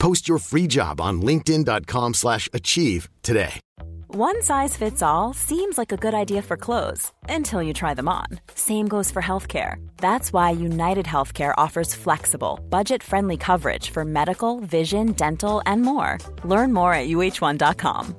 [0.00, 3.60] Post your free job on linkedin.com/achieve slash achieve today.
[4.08, 8.08] One size fits all seems like a good idea for clothes until you try them
[8.08, 8.26] on.
[8.56, 9.76] Same goes for healthcare.
[9.98, 16.18] That's why United Healthcare offers flexible, budget-friendly coverage for medical, vision, dental, and more.
[16.42, 18.16] Learn more at uh1.com.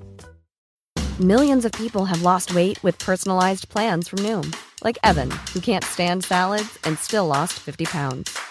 [1.19, 4.55] Millions of people have lost weight with personalized plans from Noom,
[4.85, 8.50] like Evan, who can't stand salads and still lost 50 pounds.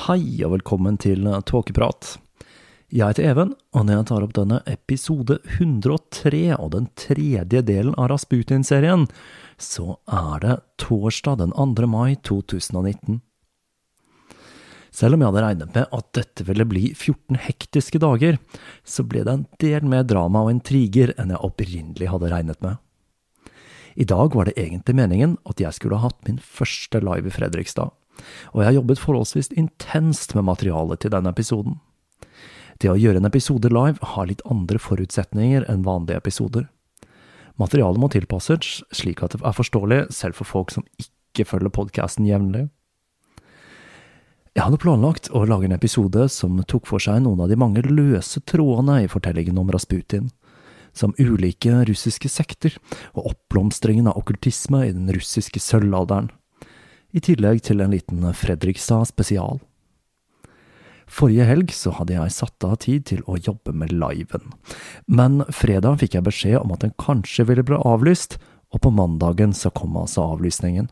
[0.00, 2.14] Hei og velkommen til Tåkeprat.
[2.88, 7.92] Jeg heter Even, og når jeg tar opp denne episode 103 og den tredje delen
[8.00, 9.04] av Rasputin-serien,
[9.60, 11.90] så er det torsdag den 2.
[11.92, 13.20] mai 2019.
[14.88, 18.40] Selv om jeg hadde regnet med at dette ville bli 14 hektiske dager,
[18.80, 22.80] så ble det en del mer drama og intriger enn jeg opprinnelig hadde regnet med.
[24.00, 27.36] I dag var det egentlig meningen at jeg skulle ha hatt min første live i
[27.36, 27.92] Fredrikstad
[28.52, 31.78] og jeg har jobbet forholdsvis intenst med materialet til denne episoden.
[32.80, 36.68] Det å gjøre en episode live har litt andre forutsetninger enn vanlige episoder.
[37.60, 42.28] Materialet må tilpasses slik at det er forståelig selv for folk som ikke følger podkasten
[42.28, 42.70] jevnlig.
[44.56, 47.84] Jeg hadde planlagt å lage en episode som tok for seg noen av de mange
[47.84, 50.30] løse trådene i fortellingen om Rasputin,
[50.96, 52.74] som ulike russiske sekter
[53.12, 56.32] og oppblomstringen av okkultisme i den russiske sølvalderen
[57.12, 59.60] i tillegg til en liten Fredrikstad spesial.
[61.10, 64.52] Forrige helg så hadde jeg satt av tid til å jobbe med liven,
[65.10, 68.38] men fredag fikk jeg beskjed om at den kanskje ville bli avlyst,
[68.70, 70.86] og på mandagen så kom altså avlysningen.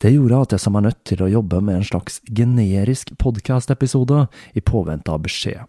[0.00, 4.24] Det gjorde at jeg så meg nødt til å jobbe med en slags generisk podkast-episode
[4.56, 5.68] i påvente av beskjed.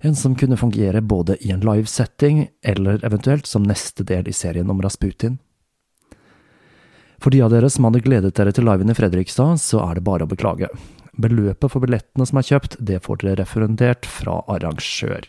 [0.00, 4.72] En som kunne fungere både i en live-setting eller eventuelt som neste del i serien
[4.72, 5.36] om Rasputin.
[7.20, 10.06] For de av dere som hadde gledet dere til liven i Fredrikstad, så er det
[10.06, 10.70] bare å beklage.
[11.20, 15.28] Beløpet for billettene som er kjøpt, det får dere refundert fra arrangør.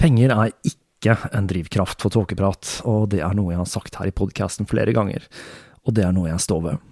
[0.00, 4.08] Penger er ikke en drivkraft for tåkeprat, og det er noe jeg har sagt her
[4.08, 5.26] i podkasten flere ganger,
[5.84, 6.86] og det er noe jeg står ved.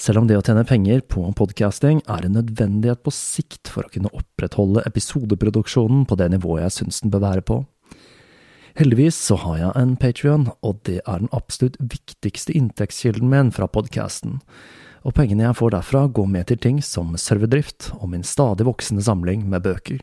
[0.00, 3.92] Selv om det å tjene penger på podcasting er en nødvendighet på sikt for å
[3.92, 7.58] kunne opprettholde episodeproduksjonen på det nivået jeg syns den bør være på,
[8.78, 13.66] Heldigvis så har jeg en Patrion, og det er den absolutt viktigste inntektskilden min fra
[13.66, 14.36] podkasten.
[15.02, 19.02] Og pengene jeg får derfra, går med til ting som serverdrift og min stadig voksende
[19.02, 19.98] samling med bøker.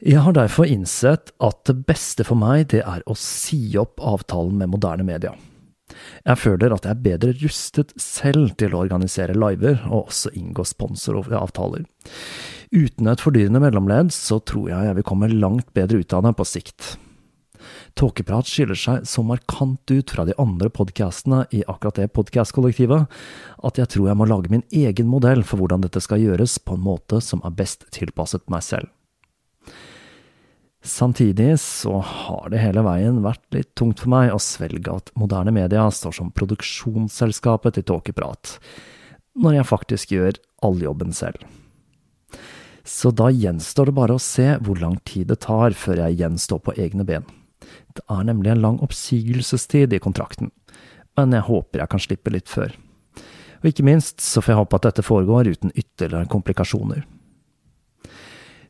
[0.00, 4.56] Jeg har derfor innsett at det beste for meg, det er å si opp avtalen
[4.56, 5.34] med moderne media.
[6.26, 10.66] Jeg føler at jeg er bedre rustet selv til å organisere liver, og også inngå
[10.66, 11.86] sponsoravtaler.
[12.74, 16.34] Uten et fordyrende mellomledd så tror jeg jeg vil komme langt bedre ut av det
[16.38, 16.96] på sikt.
[17.96, 23.06] Tåkeprat skiller seg så markant ut fra de andre podkastene i akkurat det podkastkollektivet,
[23.64, 26.76] at jeg tror jeg må lage min egen modell for hvordan dette skal gjøres på
[26.76, 28.92] en måte som er best tilpasset meg selv.
[30.86, 35.50] Samtidig så har det hele veien vært litt tungt for meg å svelge at moderne
[35.50, 38.52] media står som produksjonsselskapet til Tåkeprat,
[39.34, 41.42] når jeg faktisk gjør all jobben selv.
[42.86, 46.62] Så da gjenstår det bare å se hvor lang tid det tar før jeg gjenstår
[46.62, 47.26] på egne ben.
[47.98, 50.54] Det er nemlig en lang oppsigelsestid i kontrakten,
[51.18, 52.78] men jeg håper jeg kan slippe litt før.
[53.58, 57.02] Og ikke minst så får jeg håpe at dette foregår uten ytterligere komplikasjoner.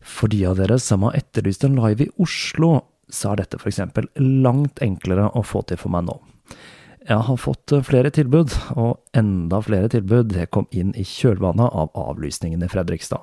[0.06, 2.78] For de av dere som har etterlyst en live i Oslo,
[3.10, 6.16] så er dette eksempel langt enklere å få til for meg nå.
[7.06, 12.64] Jeg har fått flere tilbud, og enda flere tilbud kom inn i kjølvannet av avlysningen
[12.66, 13.22] i Fredrikstad.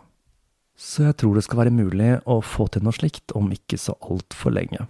[0.79, 3.95] Så jeg tror det skal være mulig å få til noe slikt om ikke så
[4.01, 4.87] altfor lenge.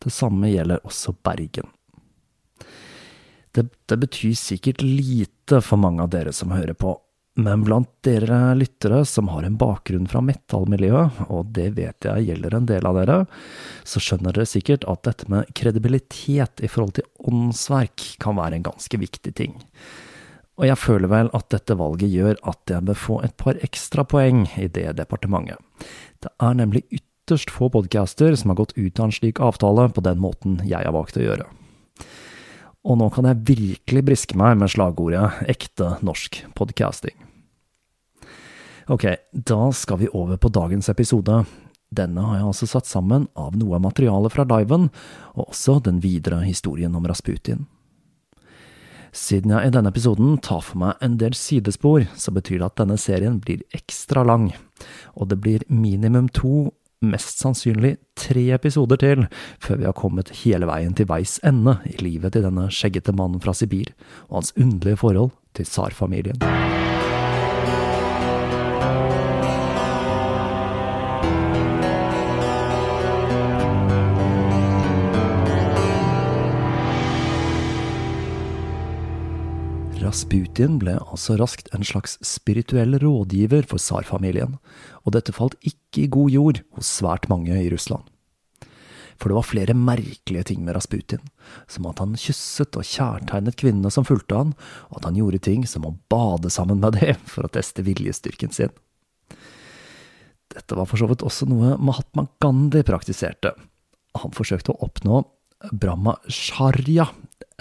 [0.00, 1.68] Det samme gjelder også Bergen.
[3.54, 6.96] Det, det, betyr sikkert lite for mange av dere som hører på,
[7.34, 12.54] men blant dere lyttere som har en bakgrunn fra metallmiljøet, og det vet jeg gjelder
[12.54, 13.16] en del av dere,
[13.82, 18.68] så skjønner dere sikkert at dette med kredibilitet i forhold til åndsverk kan være en
[18.70, 19.56] ganske viktig ting.
[20.54, 24.06] Og jeg føler vel at dette valget gjør at jeg bør få et par ekstra
[24.06, 25.58] poeng i det departementet.
[26.22, 30.06] Det er nemlig ytterst få podcaster som har gått ut av en slik avtale på
[30.06, 31.50] den måten jeg har valgt å gjøre.
[32.84, 37.16] Og nå kan jeg virkelig briske meg med slagordet ekte norsk podcasting.
[38.92, 41.38] Ok, da skal vi over på dagens episode.
[41.94, 44.90] Denne har jeg altså satt sammen av noe av materialet fra liven,
[45.32, 47.64] og også den videre historien om Rasputin.
[49.14, 52.80] Siden jeg i denne episoden tar for meg en del sidespor, så betyr det at
[52.82, 54.50] denne serien blir ekstra lang,
[55.14, 56.74] og det blir minimum to,
[57.08, 59.26] mest sannsynlig tre episoder til,
[59.62, 63.42] før vi har kommet hele veien til veis ende i livet til denne skjeggete mannen
[63.44, 63.94] fra Sibir,
[64.28, 66.83] og hans underlige forhold til tsarfamilien.
[80.14, 84.52] Rasputin ble altså raskt en slags spirituell rådgiver for tsarfamilien,
[85.02, 88.06] og dette falt ikke i god jord hos svært mange i Russland.
[89.18, 91.24] For det var flere merkelige ting med Rasputin,
[91.66, 94.54] som at han kysset og kjærtegnet kvinnene som fulgte han,
[94.92, 98.54] og at han gjorde ting som å bade sammen med dem for å teste viljestyrken
[98.54, 98.70] sin.
[100.54, 103.56] Dette var for så vidt også noe Mahatma Gandhi praktiserte.
[104.22, 105.24] Han forsøkte å oppnå
[105.74, 107.10] Brahma Sharya,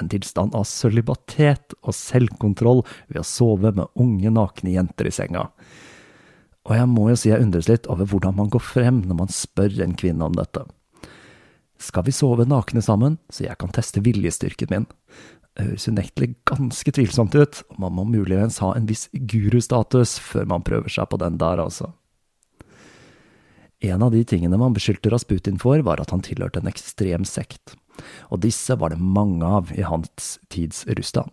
[0.02, 5.50] en tilstand av sølibatet og selvkontroll ved å sove med unge, nakne jenter i senga.
[6.64, 9.34] Og jeg må jo si jeg undres litt over hvordan man går frem når man
[9.34, 10.64] spør en kvinne om dette.
[11.84, 14.86] Skal vi sove nakne sammen, så jeg kan teste viljestyrken min?
[15.54, 20.48] Det høres unektelig ganske tvilsomt ut, og man må muligens ha en viss gurustatus før
[20.50, 21.92] man prøver seg på den der, altså.
[23.84, 27.76] En av de tingene man beskyldte Rasputin for, var at han tilhørte en ekstrem sekt
[28.30, 31.32] og disse var det mange av i hans tids Russland.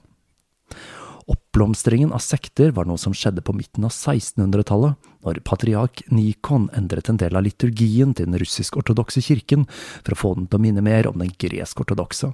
[1.30, 7.10] Oppblomstringen av sekter var noe som skjedde på midten av 1600-tallet, når patriark Nikon endret
[7.10, 10.82] en del av liturgien til den russisk-ortodokse kirken for å få den til å minne
[10.82, 12.32] mer om den gresk-ortodokse.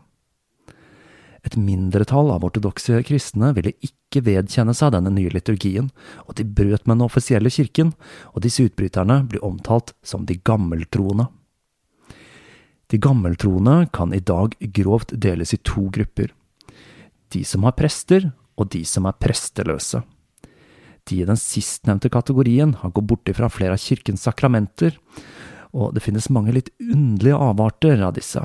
[1.46, 5.92] Et mindretall av ortodokse kristne ville ikke vedkjenne seg denne nye liturgien,
[6.26, 7.92] og de brøt med den offisielle kirken,
[8.32, 11.28] og disse utbryterne blir omtalt som de gammeltroende.
[12.86, 16.30] De gammeltroende kan i dag grovt deles i to grupper.
[17.34, 20.02] De som har prester, og de som er presteløse.
[21.06, 24.96] De i den sistnevnte kategorien har gått bort ifra flere av kirkens sakramenter,
[25.74, 28.42] og det finnes mange litt underlige avarter av disse.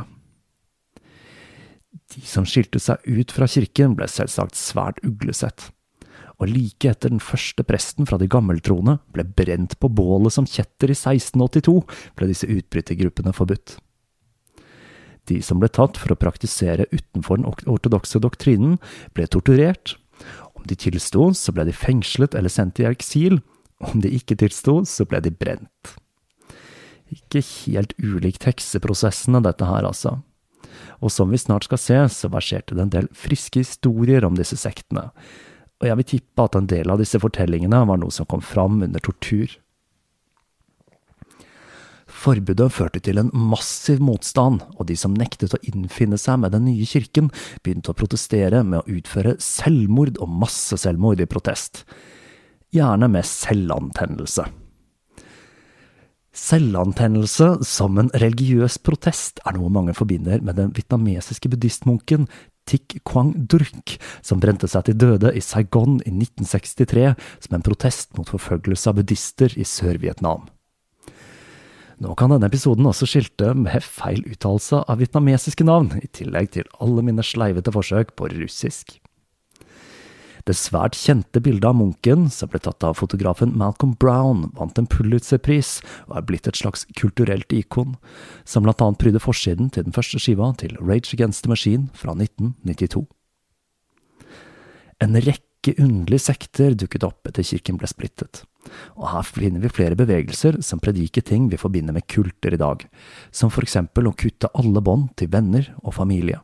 [2.11, 5.69] De som skilte seg ut fra kirken, ble selvsagt svært uglesett,
[6.41, 10.91] og like etter den første presten fra de gammeltroende ble brent på bålet som kjetter
[10.91, 11.77] i 1682,
[12.17, 13.77] ble disse utbrytergruppene forbudt.
[15.29, 18.79] De som ble tatt for å praktisere utenfor den ortodokse doktrinen,
[19.13, 19.95] ble torturert.
[20.57, 23.39] Om de tilsto, så ble de fengslet eller sendt i eksil.
[23.81, 25.95] Om de ikke tilsto, så ble de brent.
[27.11, 30.19] Ikke helt ulikt hekseprosessene, dette her, altså.
[31.01, 34.57] Og som vi snart skal se, så verserte det en del friske historier om disse
[34.59, 35.09] sektene.
[35.81, 38.79] Og jeg vil tippe at en del av disse fortellingene var noe som kom fram
[38.85, 39.49] under tortur.
[42.21, 46.67] Forbudet førte til en massiv motstand, og de som nektet å innfinne seg med den
[46.67, 47.31] nye kirken,
[47.65, 51.81] begynte å protestere med å utføre selvmord og masseselvmord i protest.
[52.75, 54.45] Gjerne med selvantennelse.
[56.31, 62.29] Selvantennelse som en religiøs protest er noe mange forbinder med den vietnamesiske buddhistmunken
[62.69, 68.13] Tik Quang Durk, som brente seg til døde i Saigon i 1963 som en protest
[68.15, 70.45] mot forfølgelse av buddhister i Sør-Vietnam.
[72.01, 76.69] Nå kan denne episoden også skilte med feil uttalelse av vietnamesiske navn, i tillegg til
[76.81, 78.95] alle mine sleivete forsøk på russisk.
[80.49, 84.89] Det svært kjente bildet av munken, som ble tatt av fotografen Malcolm Brown, vant en
[84.89, 85.75] Pulitzer-pris
[86.07, 87.93] og er blitt et slags kulturelt ikon,
[88.49, 92.17] som blant annet prydde forsiden til den første skiva til Rage Against the Machine fra
[92.17, 93.05] 1992.
[95.05, 98.43] En rekke underlige sekter dukket opp etter kirken ble splittet,
[98.97, 102.87] og her finner vi flere bevegelser som prediker ting vi forbinder med kulter i dag,
[103.29, 106.41] som for eksempel å kutte alle bånd til venner og familie.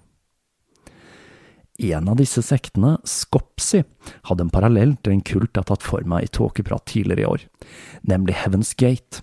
[1.78, 3.84] En av disse sektene, Skopsi,
[4.26, 7.28] hadde en parallell til en kult jeg har tatt for meg i tåkeprat tidligere i
[7.30, 7.44] år,
[8.10, 9.22] nemlig Heaven's Gate,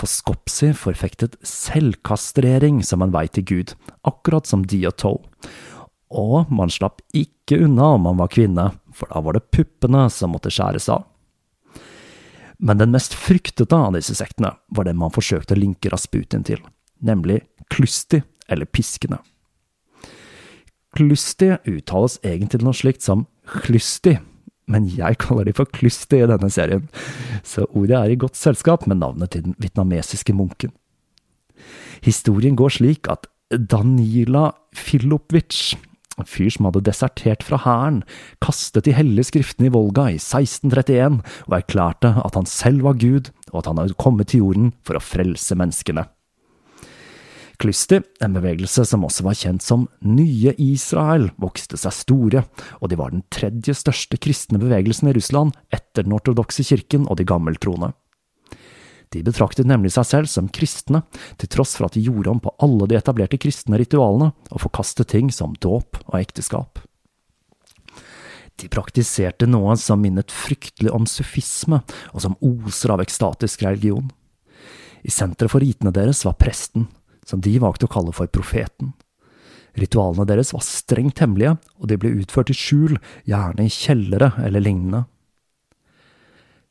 [0.00, 3.74] for Skopsi forfektet selvkastrering som en vei til Gud,
[4.08, 5.18] akkurat som Diato.
[6.10, 10.34] Og man slapp ikke unna om man var kvinne, for da var det puppene som
[10.34, 11.06] måtte skjæres av.
[12.60, 16.60] Men den mest fryktede av disse sektene var den man forsøkte å linke Rasputin til,
[17.00, 17.40] nemlig
[17.72, 19.20] Klusti, eller Piskene.
[20.96, 23.24] Klusti uttales egentlig noe slikt som
[23.62, 24.16] Klusti,
[24.70, 26.84] men jeg kaller de for Klusti i denne serien,
[27.46, 30.74] så ordet er i godt selskap med navnet til den vietnamesiske munken.
[32.04, 35.74] Historien går slik at Danila Filopic,
[36.20, 38.02] en fyr som hadde desertert fra hæren,
[38.44, 43.32] kastet de hellige skriftene i Volga i 1631 og erklærte at han selv var Gud,
[43.52, 46.06] og at han hadde kommet til jorden for å frelse menneskene.
[47.60, 52.44] Klysti, en bevegelse som også var kjent som Nye Israel, vokste seg store,
[52.80, 57.20] og de var den tredje største kristne bevegelsen i Russland etter den ortodokse kirken og
[57.20, 57.92] de gammeltroende.
[59.10, 61.02] De betraktet nemlig seg selv som kristne,
[61.40, 65.10] til tross for at de gjorde om på alle de etablerte kristne ritualene og forkastet
[65.10, 66.78] ting som dåp og ekteskap.
[68.60, 71.80] De praktiserte noe som minnet fryktelig om sufisme,
[72.12, 74.10] og som oser av ekstatisk religion.
[75.02, 76.86] I senteret for ritene deres var presten,
[77.26, 78.92] som de valgte å kalle for profeten.
[79.80, 84.62] Ritualene deres var strengt hemmelige, og de ble utført i skjul, gjerne i kjellere eller
[84.62, 85.06] lignende.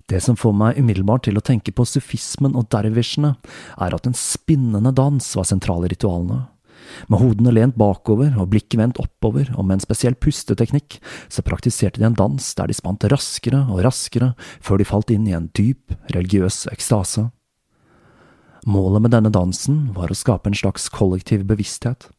[0.10, 3.36] Det som får meg umiddelbart til å tenke på sufismen og dervisjene,
[3.78, 6.48] er at en spinnende dans var sentral i ritualene.
[7.12, 10.98] Med hodene lent bakover og blikket vendt oppover, og med en spesiell pusteteknikk,
[11.30, 14.32] så praktiserte de en dans der de spant raskere og raskere
[14.66, 17.28] før de falt inn i en dyp, religiøs ekstase.
[18.70, 22.10] Målet med denne dansen var å skape en slags kollektiv bevissthet,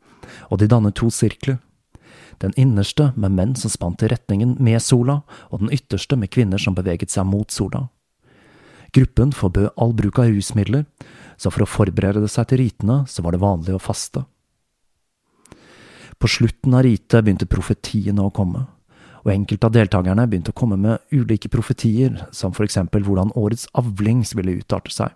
[0.48, 1.58] og de dannet to sirkler.
[2.40, 5.20] Den innerste med menn som spant i retningen med sola,
[5.52, 7.88] og den ytterste med kvinner som beveget seg mot sola.
[8.96, 10.86] Gruppen forbød all bruk av rusmidler,
[11.36, 14.24] så for å forberede seg til ritene så var det vanlig å faste.
[16.20, 18.66] På slutten av ritet begynte profetiene å komme,
[19.20, 23.68] og enkelte av deltakerne begynte å komme med ulike profetier, som for eksempel hvordan årets
[23.78, 25.12] avlings ville utarte seg.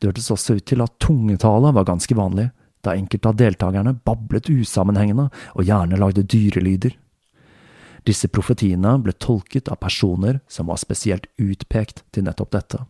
[0.00, 2.50] Det hørtes også ut til at tungetale var ganske vanlig,
[2.84, 6.96] da enkelte av deltakerne bablet usammenhengende og gjerne lagde dyrelyder.
[8.08, 12.80] Disse profetiene ble tolket av personer som var spesielt utpekt til nettopp dette.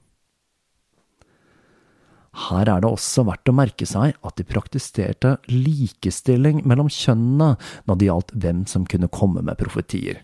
[2.47, 7.57] Her er det også verdt å merke seg at de praktiserte likestilling mellom kjønnene
[7.91, 10.23] når det gjaldt hvem som kunne komme med profetier.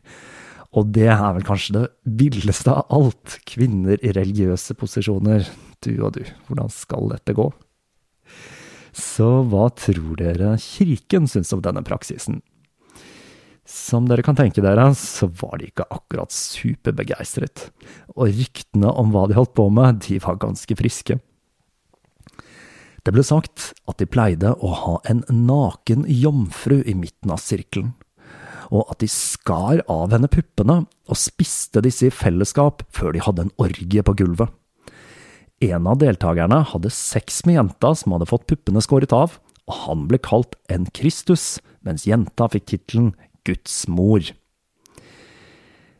[0.77, 1.85] Og det er vel kanskje det
[2.21, 5.49] villeste av alt, kvinner i religiøse posisjoner.
[5.83, 7.49] Du og du, hvordan skal dette gå?
[8.97, 12.41] Så hva tror dere kirken syns om denne praksisen?
[13.67, 17.67] Som dere kan tenke dere, så var de ikke akkurat superbegeistret,
[18.15, 21.19] og ryktene om hva de holdt på med, de var ganske friske.
[23.07, 27.93] Det ble sagt at de pleide å ha en naken jomfru i midten av sirkelen,
[28.71, 33.47] og at de skar av henne puppene og spiste disse i fellesskap før de hadde
[33.47, 34.51] en orgie på gulvet.
[35.65, 40.03] En av deltakerne hadde sex med jenta som hadde fått puppene skåret av, og han
[40.11, 43.15] ble kalt en Kristus, mens jenta fikk tittelen
[43.49, 44.21] Guds mor.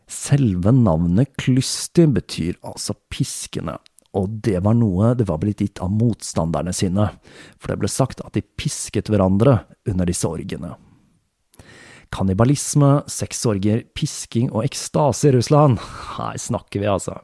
[0.07, 3.79] Selve navnet Klysti betyr altså piskende,
[4.13, 7.09] og det var noe det var blitt gitt av motstanderne sine,
[7.57, 10.75] for det ble sagt at de pisket hverandre under disse orgiene.
[12.13, 15.81] Kannibalisme, sexorger, pisking og ekstase i Russland,
[16.19, 17.17] her snakker vi altså.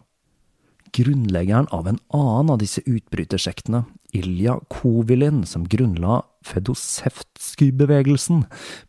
[0.93, 8.43] Grunnleggeren av en annen av disse utbrytersektene, Ilja Kovilin, som grunnla Fedosevtsky-bevegelsen,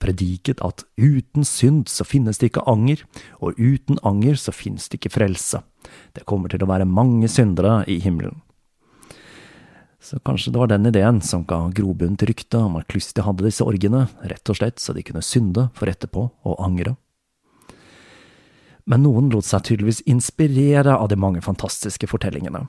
[0.04, 3.06] prediket at uten synd så finnes det ikke anger,
[3.40, 5.62] og uten anger så finnes det ikke frelse.
[6.12, 8.42] Det kommer til å være mange syndere i himmelen.
[10.04, 13.48] Så kanskje det var den ideen som ga grobunn til ryktet om at Klysti hadde
[13.48, 16.98] disse orgene, rett og slett så de kunne synde for etterpå å angre.
[18.90, 22.66] Men noen lot seg tydeligvis inspirere av de mange fantastiske fortellingene.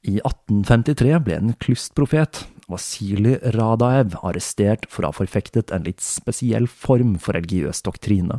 [0.00, 6.68] I 1853 ble en klystprofet, Vasilij Radaev, arrestert for å ha forfektet en litt spesiell
[6.70, 8.38] form for religiøs doktrine.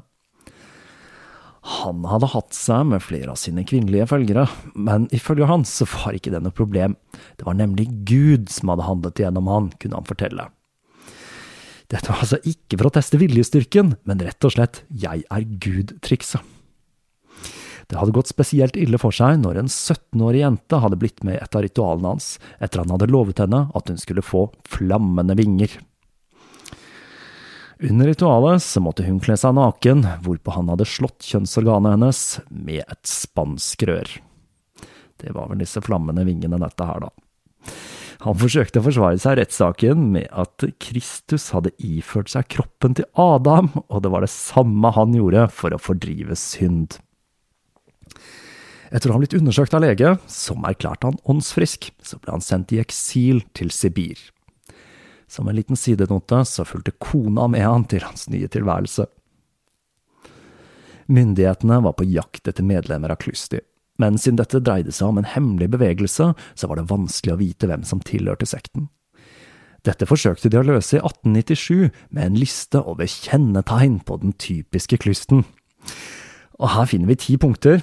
[1.61, 6.17] Han hadde hatt seg med flere av sine kvinnelige følgere, men ifølge han så var
[6.17, 6.95] ikke det noe problem,
[7.37, 10.47] det var nemlig Gud som hadde handlet gjennom han, kunne han fortelle.
[11.91, 16.41] Dette var altså ikke for å teste viljestyrken, men rett og slett jeg er Gud-trikset.
[17.91, 21.41] Det hadde gått spesielt ille for seg når en 17-årig jente hadde blitt med i
[21.43, 22.27] et av ritualene hans,
[22.63, 25.73] etter han hadde lovet henne at hun skulle få flammende vinger.
[27.83, 32.85] Under ritualet så måtte hun kle seg naken, hvorpå han hadde slått kjønnsorganet hennes med
[32.85, 34.15] et spansk rør.
[35.19, 37.75] Det var vel disse flammende vingene, dette her, da.
[38.23, 43.09] Han forsøkte å forsvare seg i rettssaken med at Kristus hadde iført seg kroppen til
[43.19, 47.01] Adam, og det var det samme han gjorde for å fordrive synd.
[48.91, 52.73] Etter å ha blitt undersøkt av lege, som erklærte han åndsfrisk, så ble han sendt
[52.75, 54.19] i eksil til Sibir.
[55.31, 59.07] Som en liten sidenote så fulgte kona med han til hans nye tilværelse.
[61.11, 63.61] Myndighetene var på jakt etter medlemmer av Klysti,
[63.99, 67.71] men siden dette dreide seg om en hemmelig bevegelse, så var det vanskelig å vite
[67.71, 68.89] hvem som tilhørte sekten.
[69.87, 74.99] Dette forsøkte de å løse i 1897 med en liste over kjennetegn på den typiske
[75.01, 75.45] klysten.
[76.61, 77.81] Og her finner vi ti punkter,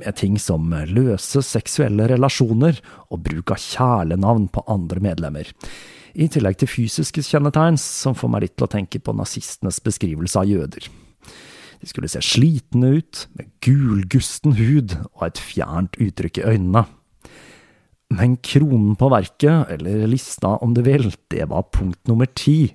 [0.00, 5.52] med ting som løse seksuelle relasjoner og bruk av kjælenavn på andre medlemmer
[6.14, 10.38] i tillegg til fysiske kjennetegn som får meg litt til å tenke på nazistenes beskrivelse
[10.40, 10.86] av jøder.
[11.82, 16.84] De skulle se slitne ut, med gulgusten hud og et fjernt uttrykk i øynene.
[18.14, 22.74] Men kronen på verket, eller lista om du vil, det var punkt nummer ti.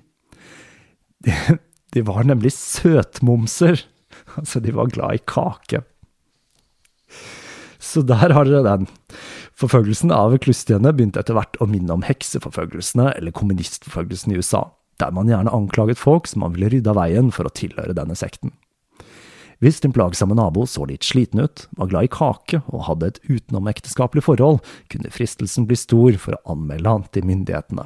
[1.24, 1.34] De,
[1.96, 3.86] de var nemlig søtmomser.
[4.36, 5.82] Altså, de var glad i kake.
[7.80, 8.88] Så der har dere den.
[9.60, 14.66] Forfølgelsen av klustiene begynte etter hvert å minne om hekseforfølgelsene eller kommunistforfølgelsen i USA,
[15.00, 18.16] der man gjerne anklaget folk som man ville rydde av veien for å tilhøre denne
[18.16, 18.52] sekten.
[19.60, 23.20] Hvis din plagsomme nabo så litt sliten ut, var glad i kake og hadde et
[23.28, 27.84] utenomekteskapelig forhold, kunne fristelsen bli stor for å anmelde han til myndighetene.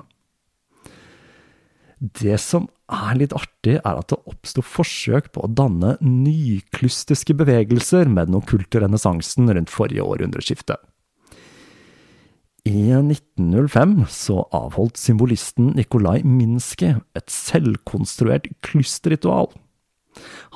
[1.98, 8.10] Det som er litt artig, er at det oppsto forsøk på å danne nyklustiske bevegelser
[8.10, 10.76] med den okkulte renessansen rundt forrige århundreskifte.
[12.64, 19.50] I 1905 så avholdt symbolisten Nikolai Minsky et selvkonstruert klystritual.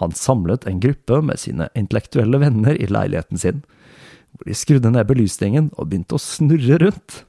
[0.01, 3.61] Han samlet en gruppe med sine intellektuelle venner i leiligheten sin,
[4.33, 7.23] hvor de skrudde ned belysningen og begynte å snurre rundt,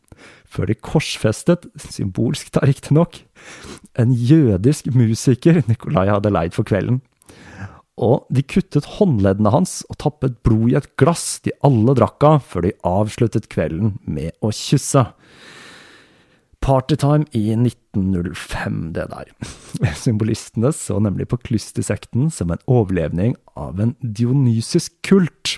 [0.49, 3.21] før de korsfestet, symbolsk da riktignok,
[3.99, 6.99] en jødisk musiker Nikolai hadde leid for kvelden
[7.99, 12.41] og de kuttet håndleddene hans og tappet blod i et glass de alle drakk av,
[12.47, 15.03] før de avsluttet kvelden med å kysse.
[16.63, 19.31] Partytime i 1905, det der.
[19.99, 25.57] Symbolistene så nemlig på klystisekten som en overlevning av en dionysisk kult.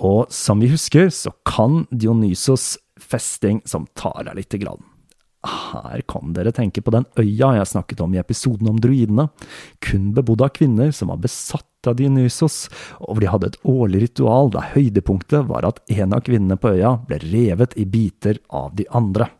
[0.00, 4.82] Og som vi husker, så kan Dionysos festing som tar deg lite grann.
[5.40, 9.30] Her kan dere tenke på den øya jeg snakket om i episoden om druidene,
[9.80, 12.66] kun bebodd av kvinner som var besatt av Dionysos,
[13.00, 16.74] og hvor de hadde et årlig ritual der høydepunktet var at en av kvinnene på
[16.76, 19.30] øya ble revet i biter av de andre.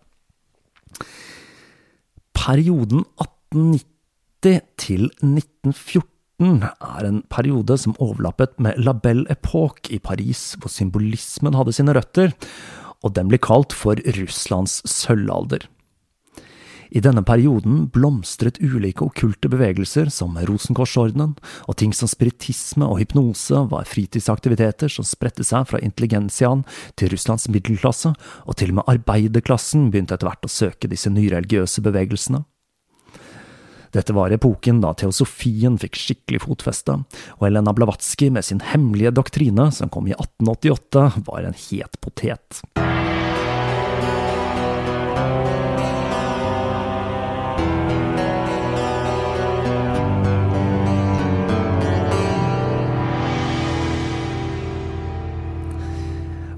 [2.40, 10.54] Perioden 1890 til 1914 er en periode som overlappet med La Belle Époque i Paris,
[10.56, 12.32] hvor symbolismen hadde sine røtter,
[13.04, 15.66] og den blir kalt for Russlands sølvalder.
[16.90, 21.36] I denne perioden blomstret ulike okkulte bevegelser som Rosenkorsordenen,
[21.70, 26.64] og ting som spiritisme og hypnose var fritidsaktiviteter som spredte seg fra intelligensiaen
[26.98, 28.10] til Russlands middelklasse,
[28.42, 32.42] og til og med arbeiderklassen begynte etter hvert å søke disse nyreligiøse bevegelsene.
[33.94, 37.00] Dette var epoken da teosofien fikk skikkelig fotfeste,
[37.38, 42.62] og Elena Blavatsky med sin hemmelige doktrine, som kom i 1888, var en het potet.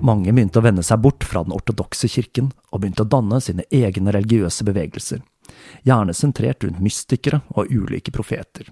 [0.03, 3.67] Mange begynte å vende seg bort fra den ortodokse kirken, og begynte å danne sine
[3.71, 5.23] egne religiøse bevegelser,
[5.87, 8.67] gjerne sentrert rundt mystikere og ulike profeter.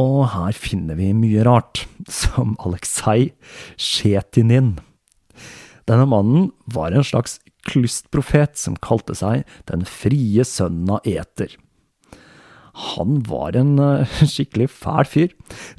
[0.00, 1.84] Og her finner vi mye rart,
[2.22, 3.30] som Aleksej
[3.78, 4.74] Sjetinin.
[5.86, 11.54] Denne mannen var en slags klystprofet som kalte seg Den frie sønnen av Eter.
[12.74, 15.34] Han var en uh, skikkelig fæl fyr.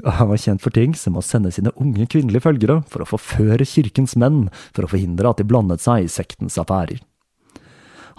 [0.05, 3.67] Han var kjent for ting som å sende sine unge kvinnelige følgere for å forføre
[3.67, 7.01] kirkens menn for å forhindre at de blandet seg i sektens affærer.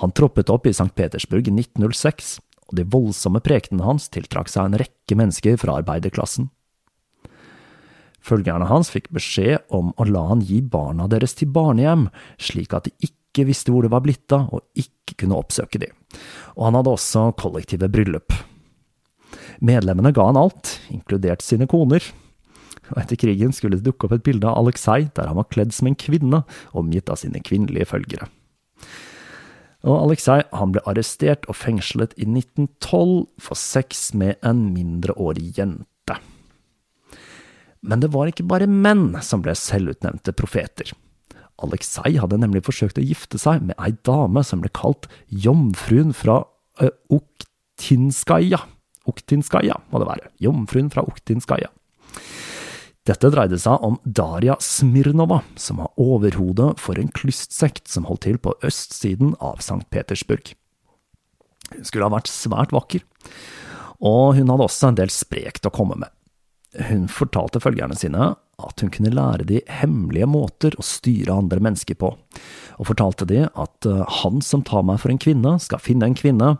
[0.02, 0.92] Han troppet opp i St.
[0.92, 2.36] Petersburg i 1906,
[2.68, 6.50] og de voldsomme prekenene hans tiltrakk seg en rekke mennesker fra arbeiderklassen.
[8.26, 12.08] Følgerne hans fikk beskjed om å la han gi barna deres til barnehjem,
[12.42, 15.92] slik at de ikke visste hvor det var blitt av, og ikke kunne oppsøke de.
[16.58, 18.34] Og han hadde også kollektive bryllup.
[19.64, 22.04] Medlemmene ga han alt, inkludert sine koner.
[22.92, 25.74] Og etter krigen skulle det dukke opp et bilde av Aleksej der han var kledd
[25.74, 26.44] som en kvinne,
[26.76, 28.28] omgitt av sine kvinnelige følgere.
[29.86, 36.18] Og Aleksej ble arrestert og fengslet i 1912 for sex med en mindreårig jente.
[37.86, 40.90] Men det var ikke bare menn som ble selvutnevnte profeter.
[41.62, 46.42] Aleksej hadde nemlig forsøkt å gifte seg med ei dame som ble kalt Jomfruen fra
[46.82, 46.90] uh,
[49.10, 50.30] Uktinskaja, må det være.
[50.42, 51.70] Jomfruen fra Uktinskaja.
[53.06, 58.40] Dette dreide seg om Daria Smirnova, som var overhodet for en klystsekt som holdt til
[58.42, 59.84] på østsiden av St.
[59.94, 60.50] Petersburg.
[61.70, 63.04] Hun skulle ha vært svært vakker,
[64.02, 66.10] og hun hadde også en del sprekt å komme med.
[66.90, 71.98] Hun fortalte følgerne sine at hun kunne lære de hemmelige måter å styre andre mennesker
[72.00, 72.12] på,
[72.80, 76.16] og fortalte de at eh, han som tar meg for en kvinne, skal finne en
[76.16, 76.54] kvinne,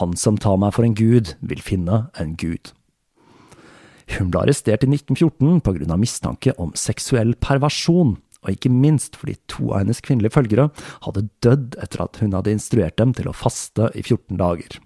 [0.00, 2.72] han som tar meg for en gud, vil finne en gud.
[4.16, 9.16] Hun ble arrestert i 1914 på grunn av mistanke om seksuell perversjon, og ikke minst
[9.18, 10.68] fordi to av hennes kvinnelige følgere
[11.06, 14.78] hadde dødd etter at hun hadde instruert dem til å faste i 14 dager.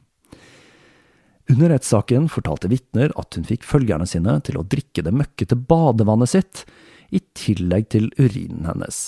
[1.51, 6.31] Under rettssaken fortalte vitner at hun fikk følgerne sine til å drikke det møkkete badevannet
[6.31, 6.63] sitt,
[7.11, 9.01] i tillegg til urinen hennes.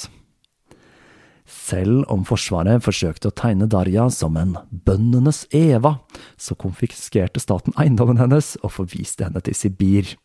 [1.46, 6.00] Selv om Forsvaret forsøkte å tegne Darja som en bøndenes Eva,
[6.34, 10.16] så konfiskerte staten eiendommen hennes og forviste henne til Sibir.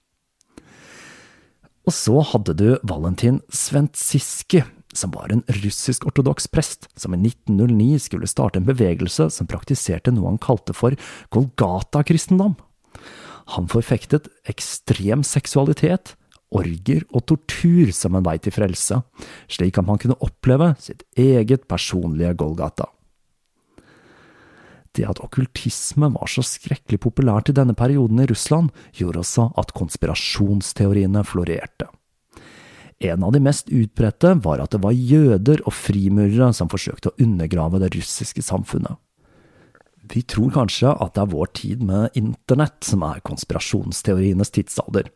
[1.86, 4.64] Og så hadde du Valentin Sventsiski,
[4.98, 10.32] som var en russisk-ortodoks prest som i 1909 skulle starte en bevegelse som praktiserte noe
[10.32, 10.98] han kalte for
[11.34, 12.58] Golgata-kristendom.
[13.56, 16.16] Han forfektet ekstrem seksualitet,
[16.52, 19.02] orger og tortur som en vei til frelse,
[19.52, 22.90] slik at man kunne oppleve sitt eget personlige Golgata.
[24.98, 29.76] Det at okkultisme var så skrekkelig populært i denne perioden i Russland, gjorde også at
[29.78, 31.92] konspirasjonsteoriene florerte.
[33.00, 37.20] En av de mest utbredte var at det var jøder og frimurere som forsøkte å
[37.22, 38.98] undergrave det russiske samfunnet.
[40.08, 45.12] Vi tror kanskje at det er vår tid med internett som er konspirasjonsteorienes tidsalder.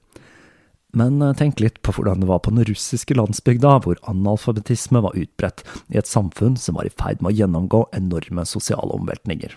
[0.97, 5.17] Men eh, tenk litt på hvordan det var på den russiske landsbygda, hvor analfabetisme var
[5.17, 9.55] utbredt, i et samfunn som var i ferd med å gjennomgå enorme sosiale omveltninger.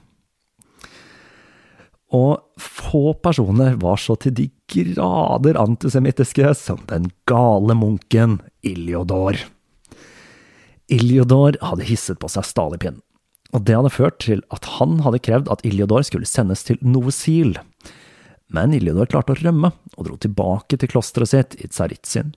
[2.12, 9.38] Og få personer var så til de grader antisemittiske som den gale munken Iljodor.
[10.92, 13.00] Iljodor hadde hisset på seg Stalipin,
[13.56, 17.56] og det hadde ført til at han hadde krevd at Iljodor skulle sendes til Novosil,
[18.52, 22.34] men Iljodor klarte å rømme og dro tilbake til klosteret sitt i Tsaritsyn.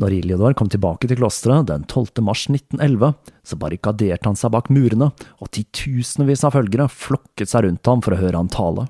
[0.00, 2.22] Når Iljodor kom tilbake til klosteret den 12.
[2.24, 3.12] mars 1911,
[3.44, 8.16] så barrikaderte han seg bak murene, og titusenvis av følgere flokket seg rundt ham for
[8.16, 8.88] å høre ham tale.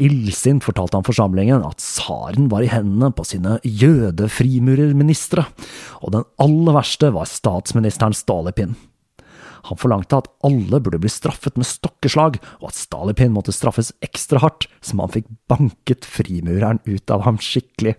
[0.00, 5.44] Illsint fortalte han forsamlingen at tsaren var i hendene på sine jødefrimurerministre,
[6.00, 8.78] og den aller verste var statsministeren Stalepin.
[9.68, 14.40] Han forlangte at alle burde bli straffet med stokkeslag, og at Stalipin måtte straffes ekstra
[14.40, 17.98] hardt, som han fikk banket frimureren ut av ham skikkelig.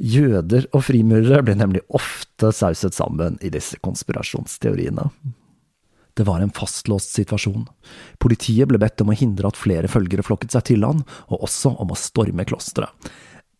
[0.00, 5.10] Jøder og frimurere ble nemlig ofte sauset sammen i disse konspirasjonsteoriene.
[6.16, 7.66] Det var en fastlåst situasjon.
[8.20, 11.74] Politiet ble bedt om å hindre at flere følgere flokket seg til han, og også
[11.84, 13.12] om å storme klosteret.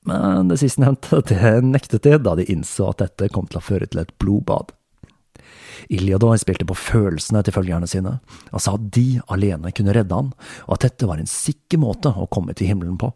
[0.09, 3.89] Men det sistnevnte det nektet de, da de innså at dette kom til å føre
[3.91, 4.73] til et blodbad.
[5.93, 8.17] Iljador spilte på følelsene til følgerne sine,
[8.51, 10.33] og sa at de alene kunne redde han,
[10.67, 13.13] og at dette var en sikker måte å komme til himmelen på.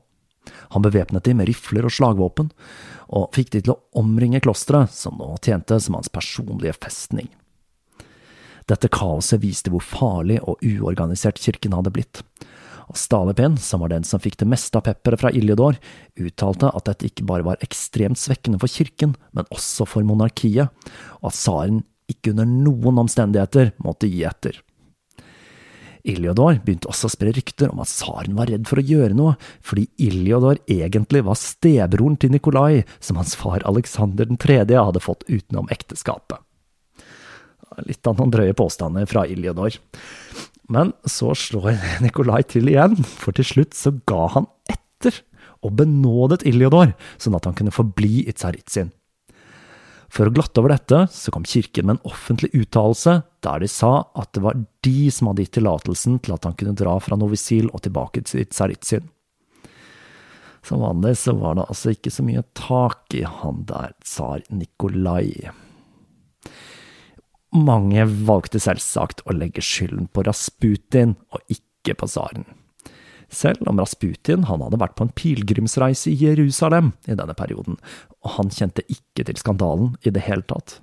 [0.75, 2.51] Han bevæpnet dem med rifler og slagvåpen,
[3.15, 7.31] og fikk de til å omringe klosteret, som nå tjente som hans personlige festning.
[8.71, 12.23] Dette kaoset viste hvor farlig og uorganisert kirken hadde blitt.
[12.89, 15.79] Og Stalepin, som var den som fikk det meste av pepperet fra Iljedor,
[16.21, 20.73] uttalte at dette ikke bare var ekstremt svekkende for kirken, men også for monarkiet,
[21.21, 24.61] og at tsaren ikke under noen omstendigheter måtte gi etter.
[26.05, 29.37] Iljodor begynte også å spre rykter om at tsaren var redd for å gjøre noe,
[29.65, 34.59] fordi Iljodor egentlig var stebroren til Nikolai, som hans far Aleksander 3.
[34.69, 36.43] hadde fått utenom ekteskapet.
[37.89, 39.81] Litt av noen drøye påstander fra Iljodor.
[40.69, 45.23] Men så slår Nikolai til igjen, for til slutt så ga han etter
[45.65, 48.93] og benådet Iljodor, sånn at han kunne forbli i Tsaritsyn.
[50.15, 54.07] For å glatte over dette, så kom kirken med en offentlig uttalelse der de sa
[54.15, 57.67] at det var de som hadde gitt tillatelsen til at han kunne dra fra Novisil
[57.73, 59.09] og tilbake til Tsaritsyn.
[60.65, 65.51] Som vanlig så var det altså ikke så mye tak i han der, tsar Nikolai.
[67.55, 72.47] Mange valgte selvsagt å legge skylden på Rasputin, og ikke på tsaren.
[73.35, 77.81] Selv om Rasputin han hadde vært på en pilegrimsreise i Jerusalem i denne perioden,
[78.23, 80.79] og han kjente ikke til skandalen i det hele tatt.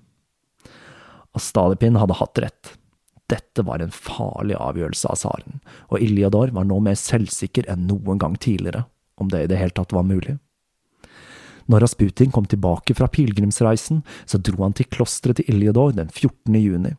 [1.37, 2.73] Astadipin hadde hatt rett.
[3.31, 8.19] Dette var en farlig avgjørelse av tsaren, og Iljador var nå mer selvsikker enn noen
[8.19, 8.83] gang tidligere
[9.21, 10.35] om det i det hele tatt var mulig.
[11.71, 16.57] Når Rasputin kom tilbake fra pilegrimsreisen, så dro han til klosteret til Iliador den 14.
[16.57, 16.95] juni,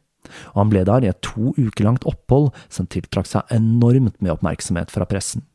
[0.53, 4.35] og han ble der i et to uker langt opphold som tiltrakk seg enormt med
[4.35, 5.47] oppmerksomhet fra pressen.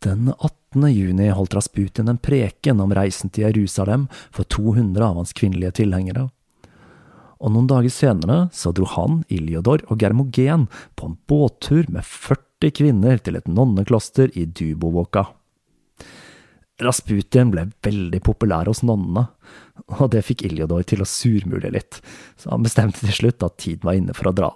[0.00, 0.86] Den 18.
[0.88, 6.30] juni holdt Rasputin en preken om reisen til Jerusalem for 200 av hans kvinnelige tilhengere.
[7.40, 12.72] Og noen dager senere så dro han, Iljodor og Germogen på en båttur med 40
[12.76, 15.26] kvinner til et nonnekloster i Dubovoka.
[16.80, 19.26] Rasputin ble veldig populær hos nonnene,
[19.98, 22.00] og det fikk Iljodor til å surmule litt,
[22.40, 24.50] så han bestemte til slutt at tiden var inne for å dra.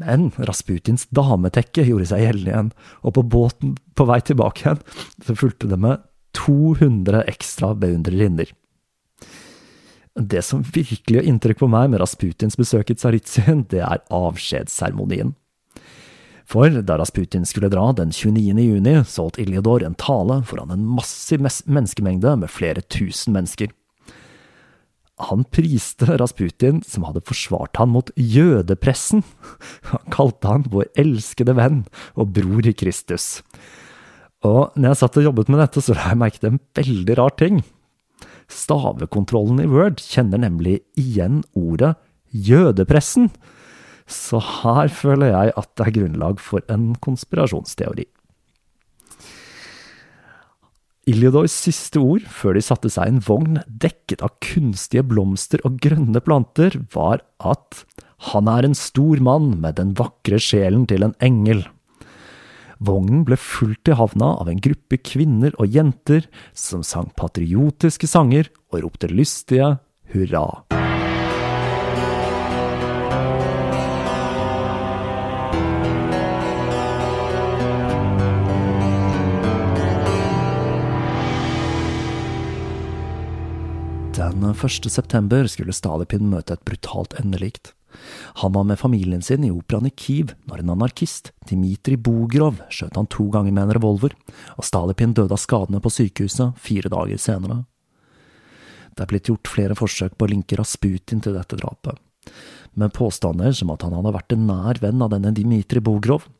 [0.00, 2.70] Men Rasputins dametekke gjorde seg gjeldende igjen,
[3.04, 4.80] og på båten på vei tilbake igjen
[5.26, 6.00] så fulgte det med
[6.38, 8.52] 200 ekstra beundrerinner.
[10.20, 15.34] Det som virkelig gjør inntrykk på meg med Rasputins besøk i Tsaritsyn, det er avskjedsseremonien.
[16.50, 18.58] For da Rasputin skulle dra den 29.
[18.58, 23.70] juni, så holdt en tale foran en massiv menneskemengde med flere tusen mennesker.
[25.30, 29.22] Han priste Rasputin, som hadde forsvart han mot jødepressen.
[29.92, 31.82] Han kalte han vår elskede venn
[32.16, 33.42] og bror i Kristus.
[34.40, 37.16] Og når jeg satt og jobbet med dette, så la jeg merke til en veldig
[37.18, 37.60] rar ting.
[38.50, 41.94] Stavekontrollen i Word kjenner nemlig igjen ordet
[42.32, 43.28] jødepressen.
[44.10, 48.08] Så her føler jeg at det er grunnlag for en konspirasjonsteori.
[51.10, 55.80] Iliodois siste ord før de satte seg i en vogn dekket av kunstige blomster og
[55.82, 57.84] grønne planter, var at
[58.30, 61.64] han er en stor mann med den vakre sjelen til en engel.
[62.80, 68.52] Vognen ble fulgt i havna av en gruppe kvinner og jenter som sang patriotiske sanger
[68.72, 69.74] og ropte lystige
[70.14, 70.79] hurra.
[84.40, 84.90] Den 1.
[84.90, 87.74] september skulle Stalipin møte et brutalt endelikt.
[88.40, 92.96] Han var med familien sin i operaen i Kiev når en anarkist, Dmitrij Bogrov, skjøt
[92.96, 94.14] han to ganger med en revolver,
[94.56, 97.64] og Stalipin døde av skadene på sykehuset fire dager senere.
[98.96, 102.00] Det er blitt gjort flere forsøk på å linke Rasputin til dette drapet,
[102.72, 106.30] med påstander som at han hadde vært en nær venn av denne Dmitrij Bogrov,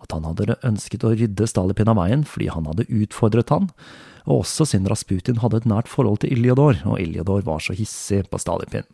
[0.00, 3.72] at han hadde ønsket å rydde Stalipin av veien fordi han hadde utfordret han,
[4.30, 8.22] og også siden Rasputin hadde et nært forhold til Iljodor, og Iljodor var så hissig
[8.30, 8.86] på Stalipin.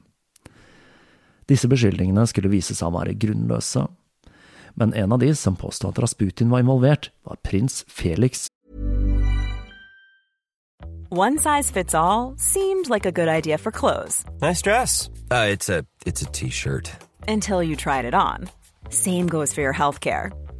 [1.47, 3.85] Disse beskyldningene skulle vise seg å være grunnløse,
[4.77, 8.49] men en av de som påstod at Rasputin var involvert, var prins Felix.
[11.09, 14.25] One size fits all seemed like a good idea for clothes.
[14.43, 15.09] Nice dress.
[15.31, 16.91] Uh, it's a it's a t-shirt.
[17.29, 18.51] Until you tried it on.
[18.91, 20.33] Same goes for your healthcare.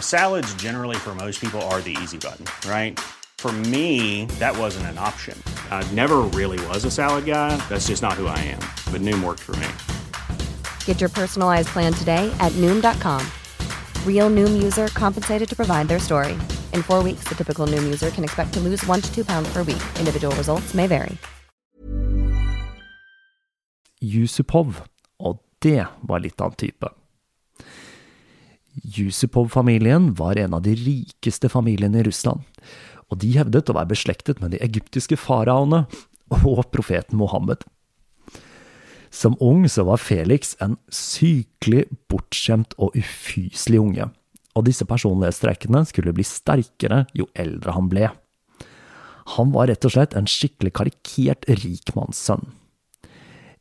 [0.00, 2.98] Salads, generally, for most people, are the easy button, right?
[3.38, 5.40] For me, that wasn't an option.
[5.70, 7.56] I never really was a salad guy.
[7.68, 8.58] That's just not who I am.
[8.92, 9.68] But Noom worked for me.
[10.86, 13.24] Get your personalized plan today at Noom.com.
[14.04, 16.32] Real Noom user compensated to provide their story.
[16.74, 19.52] In four weeks, the typical Noom user can expect to lose one to two pounds
[19.52, 19.82] per week.
[20.00, 21.16] Individual results may vary.
[24.00, 24.84] Yusupov,
[25.18, 26.86] og det var litt av en type.
[28.84, 32.44] Yusupov-familien var en av de rikeste familiene i Russland,
[33.08, 35.86] og de hevdet å være beslektet med de egyptiske faraoene
[36.42, 37.64] og profeten Mohammed.
[39.10, 44.08] Som ung så var Felix en sykelig bortskjemt og ufyselig unge,
[44.52, 48.10] og disse personlighetstrekkene skulle bli sterkere jo eldre han ble.
[49.36, 52.46] Han var rett og slett en skikkelig karikert rikmannssønn.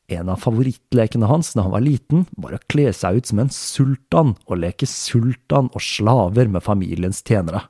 [0.08, 3.52] En av favorittlekene hans da han var liten, var å kle seg ut som en
[3.52, 7.66] sultan og leke sultan og slaver med familiens tjenere,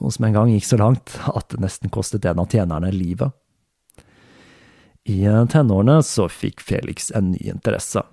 [0.00, 3.34] noe som en gang gikk så langt at det nesten kostet en av tjenerne livet.
[5.10, 8.04] I tenårene så fikk Felix en ny interesse.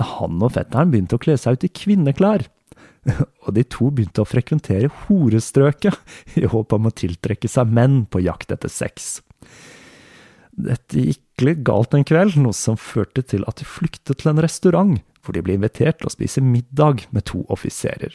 [0.00, 2.48] Han og fetteren begynte å kle seg ut i kvinneklær,
[3.44, 8.24] og de to begynte å frekventere horestrøket i håp om å tiltrekke seg menn på
[8.24, 9.22] jakt etter sex.
[10.54, 14.42] Dette gikk litt galt en kveld, noe som førte til at de flyktet til en
[14.44, 14.94] restaurant,
[15.24, 18.14] hvor de ble invitert til å spise middag med to offiserer.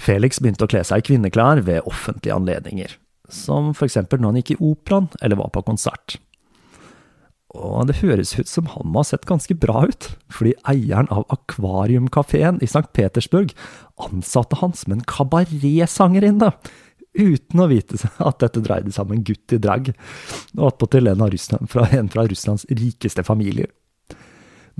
[0.00, 2.96] Felix begynte å kle seg i kvinneklær ved offentlige anledninger,
[3.28, 6.16] som for eksempel når han gikk i operaen eller var på konsert.
[7.50, 11.26] Og det høres ut som han må ha sett ganske bra ut, fordi eieren av
[11.34, 12.86] akvariumkafeen i St.
[12.94, 13.52] Petersburg
[14.00, 16.52] ansatte han som en kabaretsangerinne,
[17.16, 19.92] uten å vite at dette dreide seg om en gutt i drag,
[20.58, 21.26] og attpåtil en,
[21.70, 23.70] fra, en fra Russlands rikeste familier.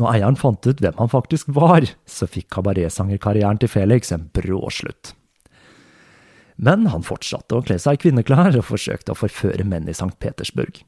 [0.00, 4.62] Når eieren fant ut hvem han faktisk var, så fikk kabaretsangerkarrieren til Felix en brå
[4.72, 5.14] slutt.
[6.60, 10.12] Men han fortsatte å kle seg i kvinneklær og forsøkte å forføre menn i St.
[10.20, 10.82] Petersburg.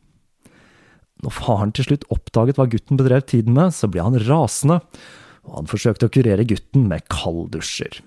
[1.23, 4.81] Når faren til slutt oppdaget hva gutten bedrev tiden med, så ble han rasende,
[5.47, 8.01] og han forsøkte å kurere gutten med kalddusjer.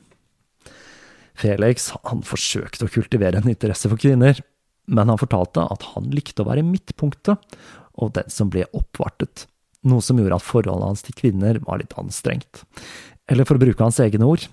[1.36, 4.40] Felix han forsøkte å kultivere en interesse for kvinner,
[4.88, 7.58] men han fortalte at han likte å være midtpunktet
[7.96, 9.48] og den som ble oppvartet,
[9.88, 12.64] noe som gjorde at forholdet hans til kvinner var litt anstrengt.
[13.30, 14.46] Eller for å bruke hans egne ord,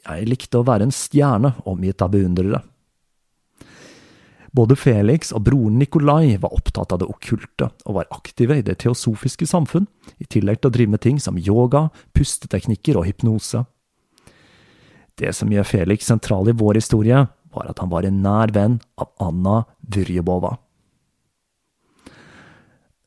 [0.00, 2.62] jeg likte å være en stjerne omgitt av beundrere.
[4.56, 8.80] Både Felix og broren Nikolai var opptatt av det okkulte, og var aktive i det
[8.82, 9.86] teosofiske samfunn,
[10.18, 13.62] i tillegg til å drive med ting som yoga, pusteteknikker og hypnose.
[15.20, 18.78] Det som gjør Felix sentral i vår historie, var at han var en nær venn
[19.00, 20.54] av Anna Vyrjebova.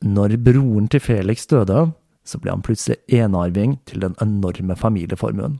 [0.04, 1.88] Når broren til Felix døde,
[2.24, 5.58] så ble han plutselig enarving til den enorme familieformuen,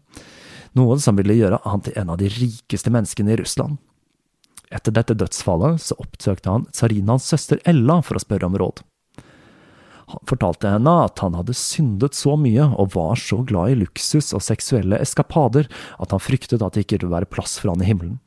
[0.76, 3.78] noe som ville gjøre han til en av de rikeste menneskene i Russland.
[4.74, 8.82] Etter dette dødsfallet så oppsøkte han tsarinaens søster Ella for å spørre om råd.
[10.12, 14.32] Han fortalte henne at han hadde syndet så mye og var så glad i luksus
[14.36, 17.88] og seksuelle eskapader at han fryktet at det ikke ville være plass for han i
[17.88, 18.18] himmelen.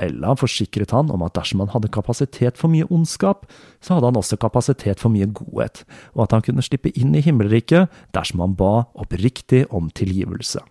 [0.00, 3.44] Ella forsikret han om at dersom han hadde kapasitet for mye ondskap,
[3.84, 5.82] så hadde han også kapasitet for mye godhet,
[6.16, 10.64] og at han kunne slippe inn i himmelriket dersom han ba oppriktig om tilgivelse.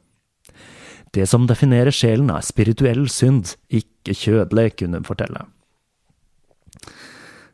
[1.13, 5.45] Det som definerer sjelen er spirituell synd, ikke kjødelig, kunne hun fortelle.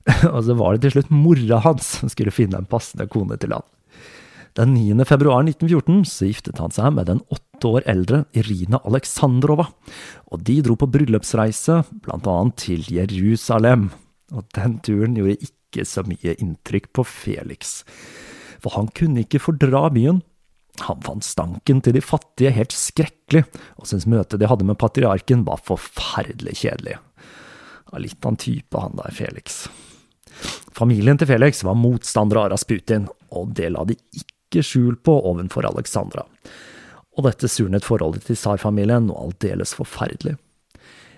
[0.33, 3.55] og så var det til slutt mora hans som skulle finne en passende kone til
[3.55, 3.65] han.
[4.57, 5.05] Den 9.
[5.05, 9.67] februar 1914 så giftet han seg med den åtte år eldre Irina Aleksandrova,
[10.33, 13.91] og de dro på bryllupsreise, blant annet til Jerusalem.
[14.33, 17.83] Og den turen gjorde ikke så mye inntrykk på Felix,
[18.63, 20.23] for han kunne ikke fordra byen.
[20.87, 23.43] Han fant stanken til de fattige helt skrekkelig,
[23.77, 26.97] og syntes møtet de hadde med patriarken var forferdelig kjedelig.
[27.97, 29.67] Litt av en type, han der Felix.
[30.77, 35.65] Familien til Felix var motstandere av Rasputin, og det la de ikke skjul på ovenfor
[35.69, 36.25] Alexandra.
[37.17, 40.35] Og dette surnet forholdet til tsarfamilien noe aldeles forferdelig.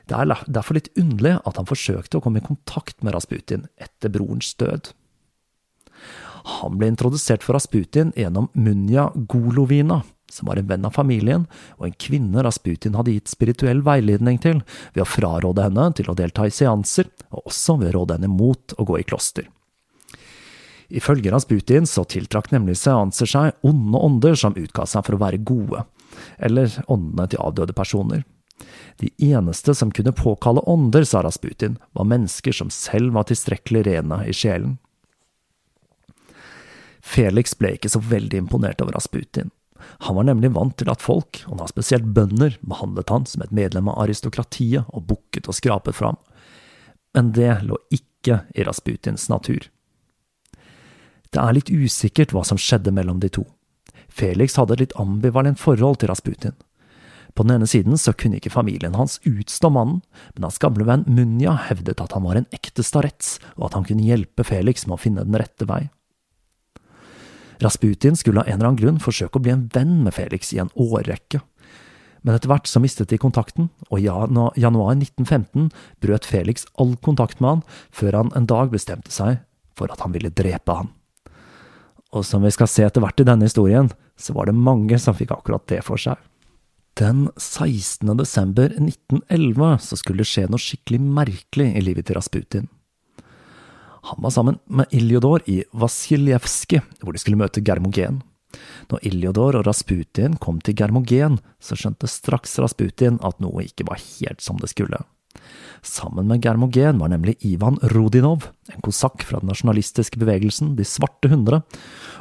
[0.09, 4.09] Det er derfor litt underlig at han forsøkte å komme i kontakt med Rasputin etter
[4.13, 4.89] brorens død.
[6.61, 10.01] Han ble introdusert for Rasputin gjennom Munja Golovina,
[10.33, 11.45] som var en venn av familien,
[11.77, 14.63] og en kvinne Rasputin hadde gitt spirituell veiledning til
[14.95, 18.31] ved å fraråde henne til å delta i seanser, og også ved å råde henne
[18.31, 19.49] mot å gå i kloster.
[20.89, 25.41] Ifølge Rasputin så tiltrakk nemlig seanser seg onde ånder som utga seg for å være
[25.45, 25.85] gode,
[26.41, 28.25] eller åndene til avdøde personer.
[28.99, 34.23] De eneste som kunne påkalle ånder, sa Rasputin, var mennesker som selv var tilstrekkelig rene
[34.27, 34.79] i sjelen.
[36.99, 39.53] Felix ble ikke så veldig imponert over Rasputin.
[40.05, 43.53] Han var nemlig vant til at folk, og da spesielt bønder, behandlet han som et
[43.55, 46.19] medlem av aristokratiet og bukket og skrapet fram.
[47.15, 49.69] Men det lå ikke i Rasputins natur.
[51.29, 53.45] Det er litt usikkert hva som skjedde mellom de to.
[54.09, 56.57] Felix hadde et litt ambivalent forhold til Rasputin.
[57.37, 60.01] På den ene siden så kunne ikke familien hans utstå mannen,
[60.33, 63.85] men hans gamle venn Munja hevdet at han var en ekte starets, og at han
[63.87, 65.85] kunne hjelpe Felix med å finne den rette vei.
[67.63, 70.61] Rasputin skulle av en eller annen grunn forsøke å bli en venn med Felix i
[70.63, 71.41] en årrekke.
[72.23, 75.69] Men etter hvert så mistet de kontakten, og i januar 1915
[76.03, 79.39] brøt Felix all kontakt med han, før han en dag bestemte seg
[79.79, 80.91] for at han ville drepe han.
[82.15, 85.15] Og som vi skal se etter hvert i denne historien, så var det mange som
[85.15, 86.17] fikk akkurat det for seg.
[86.99, 88.09] Den 16.
[88.19, 92.67] desember 1911 så skulle det skje noe skikkelig merkelig i livet til Rasputin.
[94.09, 98.23] Han var sammen med Iljodor i Vasiljevskij, hvor de skulle møte Germogen.
[98.89, 104.01] Når Iljodor og Rasputin kom til Germogen, så skjønte straks Rasputin at noe ikke var
[104.01, 104.97] helt som det skulle.
[105.85, 111.29] Sammen med Germogen var nemlig Ivan Rodinov, en kosakk fra den nasjonalistiske bevegelsen De svarte
[111.29, 111.61] hundre,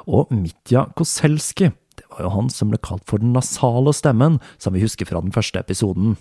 [0.05, 4.75] og Mitja Koselski, det var jo han som ble kalt for den nasale stemmen, som
[4.75, 6.17] vi husker fra den første episoden.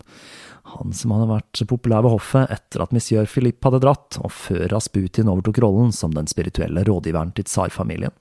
[0.76, 4.68] Han som hadde vært populær ved hoffet etter at monsieur Philippe hadde dratt, og før
[4.74, 8.16] Rasputin overtok rollen som den spirituelle rådgiveren til tsarfamilien.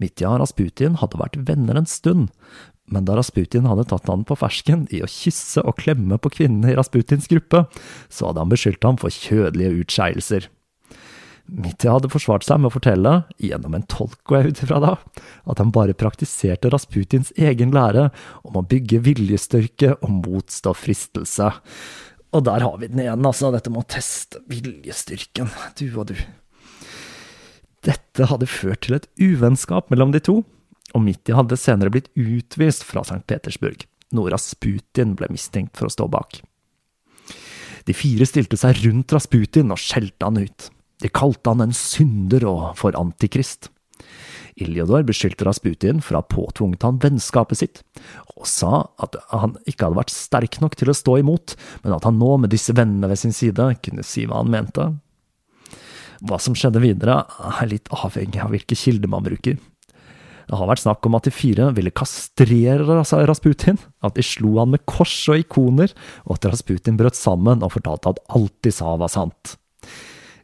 [0.00, 2.30] Mitja og Rasputin hadde vært venner en stund,
[2.90, 6.72] men da Rasputin hadde tatt han på fersken i å kysse og klemme på kvinnene
[6.72, 7.66] i Rasputins gruppe,
[8.08, 10.48] så hadde han beskyldt ham for kjødelige utskeielser.
[11.50, 14.92] Mitya hadde forsvart seg med å fortelle, gjennom en tolk går jeg ut ifra da,
[15.50, 18.08] at han bare praktiserte Rasputins egen lære
[18.46, 21.50] om å bygge viljestyrke og motstå fristelse.
[22.30, 26.16] Og der har vi den igjen, altså, dette med å teste viljestyrken, du og du.
[27.86, 30.40] Dette hadde ført til et uvennskap mellom de to,
[30.94, 33.24] og Mitya hadde senere blitt utvist fra St.
[33.26, 36.42] Petersburg, noe Rasputin ble mistenkt for å stå bak.
[37.88, 40.70] De fire stilte seg rundt Rasputin og skjelte han ut.
[41.00, 43.70] De kalte han en synder og for antikrist.
[44.60, 47.82] Iljodor beskyldte Rasputin for å ha påtvunget han vennskapet sitt,
[48.36, 52.08] og sa at han ikke hadde vært sterk nok til å stå imot, men at
[52.08, 54.90] han nå, med disse vennene ved sin side, kunne si hva han mente.
[56.20, 57.22] Hva som skjedde videre,
[57.56, 59.56] er litt avhengig av hvilke kilder man bruker.
[60.50, 62.98] Det har vært snakk om at de fire ville kastrere
[63.30, 65.94] Rasputin, at de slo han med kors og ikoner,
[66.26, 69.59] og at Rasputin brøt sammen og fortalte at alt de sa var sant.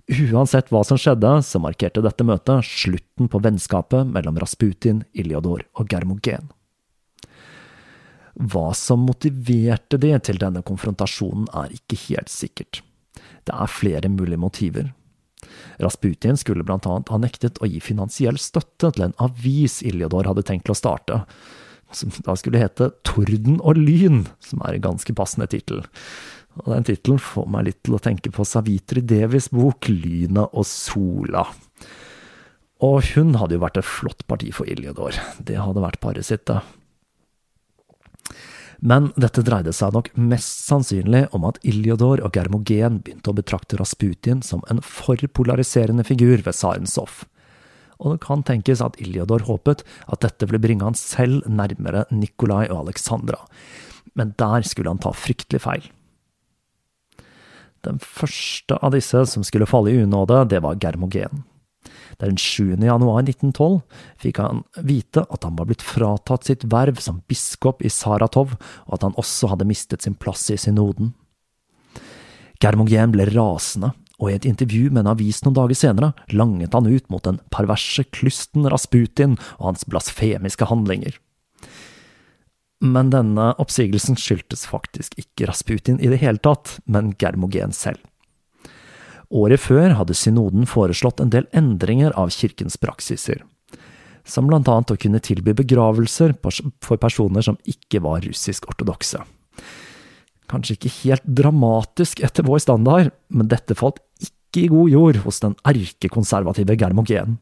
[0.07, 5.91] Uansett hva som skjedde, så markerte dette møtet slutten på vennskapet mellom Rasputin, Iljodor og
[5.91, 6.53] Germogen.
[8.37, 12.83] Hva som motiverte de til denne konfrontasjonen, er ikke helt sikkert.
[13.49, 14.93] Det er flere mulige motiver.
[15.83, 20.47] Rasputin skulle blant annet ha nektet å gi finansiell støtte til en avis Iljodor hadde
[20.47, 21.25] tenkt å starte,
[21.95, 25.83] som da skulle hete Torden og lyn, som er en ganske passende tittel.
[26.65, 30.65] Og Den tittelen får meg litt til å tenke på Savitri Devis bok 'Lyna og
[30.65, 31.45] sola.
[32.85, 36.45] Og hun hadde jo vært et flott parti for Iljodor, det hadde vært paret sitt,
[36.45, 36.61] det.
[38.85, 43.79] Men dette dreide seg nok mest sannsynlig om at Iljodor og Germogen begynte å betrakte
[43.81, 47.25] Rasputin som en for polariserende figur ved tsarens hoff.
[47.97, 49.81] Og det kan tenkes at Iljodor håpet
[50.13, 53.41] at dette ville bringe han selv nærmere Nikolai og Alexandra,
[54.13, 55.89] men der skulle han ta fryktelig feil.
[57.87, 61.45] Den første av disse som skulle falle i unåde, det var Germogen.
[62.19, 62.81] Den 7.
[62.81, 63.83] januar 1912
[64.23, 68.57] fikk han vite at han var blitt fratatt sitt verv som biskop i Saratov,
[68.89, 71.13] og at han også hadde mistet sin plass i synoden.
[72.63, 76.89] Germogen ble rasende, og i et intervju med en avis noen dager senere langet han
[76.89, 81.19] ut mot den perverse klysten Rasputin og hans blasfemiske handlinger.
[82.85, 88.03] Men denne oppsigelsen skyldtes faktisk ikke Rasputin i det hele tatt, men Germogen selv.
[89.33, 93.41] Året før hadde synoden foreslått en del endringer av kirkens praksiser,
[94.27, 99.25] som blant annet å kunne tilby begravelser for personer som ikke var russisk-ortodokse.
[100.47, 105.43] Kanskje ikke helt dramatisk etter vår standard, men dette falt ikke i god jord hos
[105.43, 107.41] den erkekonservative Germogen.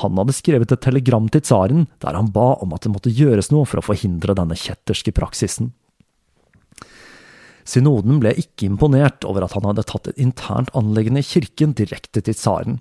[0.00, 3.50] Han hadde skrevet et telegram til tsaren der han ba om at det måtte gjøres
[3.50, 5.72] noe for å forhindre denne kjetterske praksisen.
[7.70, 12.22] Synoden ble ikke imponert over at han hadde tatt et internt anleggende i kirken direkte
[12.24, 12.80] til tsaren,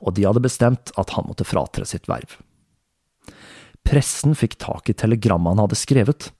[0.00, 2.38] og de hadde bestemt at han måtte fratre sitt verv.
[3.84, 6.30] Pressen fikk tak i telegrammet han hadde skrevet,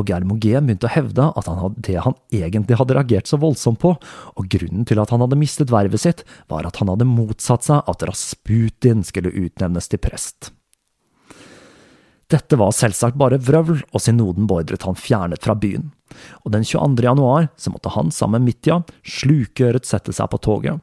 [0.00, 3.80] og Germogen begynte å hevde at han hadde det han egentlig hadde reagert så voldsomt
[3.82, 7.68] på, og grunnen til at han hadde mistet vervet sitt, var at han hadde motsatt
[7.68, 10.52] seg at Rasputin skulle utnevnes til prest.
[12.30, 15.88] Dette var selvsagt bare vrøvl, og synoden beordret han fjernet fra byen.
[16.44, 17.02] Og den 22.
[17.02, 20.78] januar så måtte han sammen med Mitja slukøret sette seg på toget.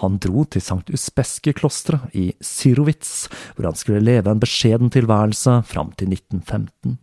[0.00, 5.92] Han dro til Sankt Uspeske-klosteret i Syrovitz, hvor han skulle leve en beskjeden tilværelse fram
[5.98, 6.96] til 1915.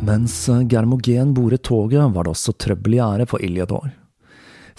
[0.00, 3.90] Mens Germogen boret toget, var det også trøbbel i ære for Iljador.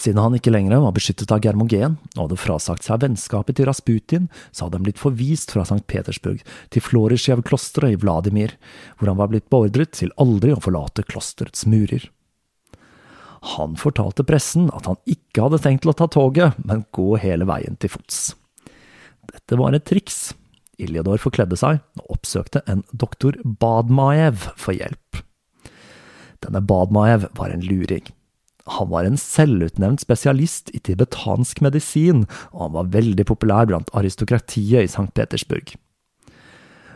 [0.01, 4.31] Siden han ikke lenger var beskyttet av Germogen og hadde frasagt seg vennskapet til Rasputin,
[4.49, 5.83] så hadde han blitt forvist fra St.
[5.85, 6.41] Petersburg
[6.73, 8.55] til Florisjev-klosteret i Vladimir,
[8.97, 12.09] hvor han var blitt beordret til aldri å forlate klosterets murer.
[13.53, 17.45] Han fortalte pressen at han ikke hadde tenkt til å ta toget, men gå hele
[17.49, 18.31] veien til fots.
[19.29, 20.31] Dette var et triks.
[20.81, 25.21] Iljador forkledde seg og oppsøkte en doktor Badmaev for hjelp.
[26.41, 28.07] Denne Badmaev var en luring.
[28.77, 34.85] Han var en selvutnevnt spesialist i tibetansk medisin, og han var veldig populær blant aristokratiet
[34.85, 35.09] i St.
[35.17, 35.73] Petersburg.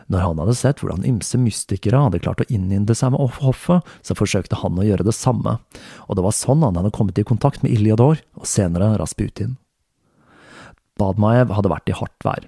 [0.06, 4.14] Når han hadde sett hvordan ymse mystikere hadde klart å innynde seg med hoffet, så
[4.14, 5.56] forsøkte han å gjøre det samme,
[6.06, 9.56] og det var sånn han hadde kommet i kontakt med Iljador, og senere Rasputin.
[10.96, 12.46] Badmaev hadde vært i hardt vær.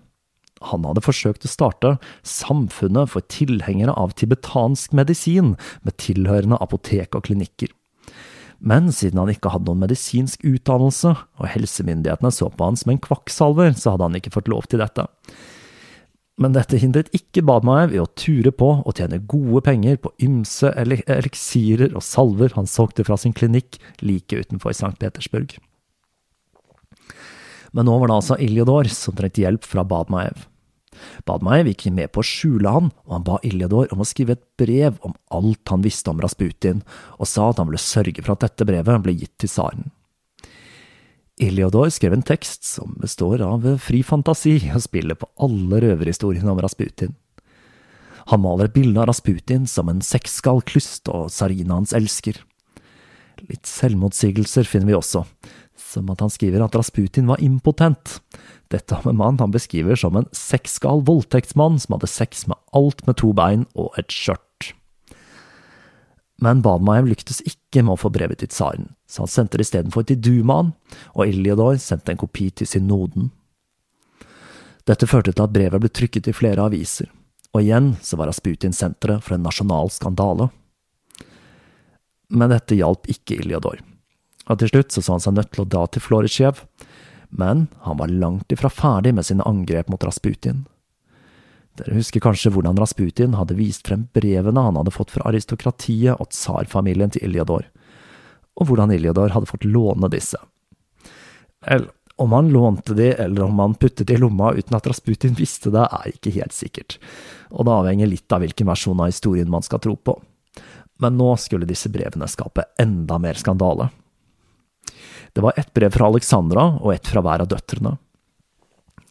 [0.70, 1.96] Han hadde forsøkt å starte
[2.26, 7.70] Samfunnet for tilhengere av tibetansk medisin, med tilhørende apotek og klinikker.
[8.58, 13.04] Men siden han ikke hadde noen medisinsk utdannelse, og helsemyndighetene så på han som en
[13.04, 15.06] kvakksalver, så hadde han ikke fått lov til dette.
[16.38, 20.70] Men dette hindret ikke Badmaev i å ture på og tjene gode penger på ymse
[20.78, 24.94] eliksirer og salver han solgte fra sin klinikk like utenfor St.
[25.02, 25.56] Petersburg.
[27.72, 30.46] Men nå var det altså Iljodor som trengte hjelp fra Badmaev.
[31.28, 34.44] Badmaev gikk med på å skjule han, og han ba Iljador om å skrive et
[34.58, 36.82] brev om alt han visste om Rasputin,
[37.18, 39.92] og sa at han ville sørge for at dette brevet ble gitt til tsaren.
[41.38, 46.58] Iljador skrev en tekst som består av fri fantasi og spiller på alle røverhistoriene om
[46.64, 47.14] Rasputin.
[48.28, 52.42] Han maler et bilde av Rasputin som en seksskall klyst og tsarinaens elsker.
[53.46, 55.22] Litt selvmotsigelser finner vi også,
[55.78, 58.18] som at han skriver at Rasputin var impotent,
[58.68, 63.06] dette om en mann han beskriver som en sexgal voldtektsmann som hadde sex med alt
[63.06, 64.74] med to bein og et skjørt.
[66.38, 70.06] Men Badmaev lyktes ikke med å få brevet til tsaren, så han sendte det istedenfor
[70.06, 70.70] til Dumaen,
[71.18, 73.32] og Iljodor sendte en kopi til synoden.
[74.86, 77.10] Dette førte til at brevet ble trykket i flere aviser,
[77.50, 80.50] og igjen så var Rasputin senteret for en nasjonal skandale.
[82.30, 83.82] Men dette hjalp ikke Iljodor,
[84.48, 86.64] og til slutt så så han seg nødt til å dra til Florisjev,
[87.28, 90.64] men han var langt ifra ferdig med sine angrep mot Rasputin.
[91.78, 96.32] Dere husker kanskje hvordan Rasputin hadde vist frem brevene han hadde fått fra aristokratiet og
[96.32, 97.68] tsarfamilien til Iljador,
[98.58, 100.40] og hvordan Iljador hadde fått låne disse.
[101.68, 101.86] Vel,
[102.18, 105.70] om han lånte de, eller om han puttet de i lomma uten at Rasputin visste
[105.74, 106.98] det, er ikke helt sikkert,
[107.52, 110.16] og det avhenger litt av hvilken versjon av historien man skal tro på.
[110.98, 113.92] Men nå skulle disse brevene skape enda mer skandale.
[115.38, 117.92] Det var ett brev fra Alexandra og ett fra hver av døtrene.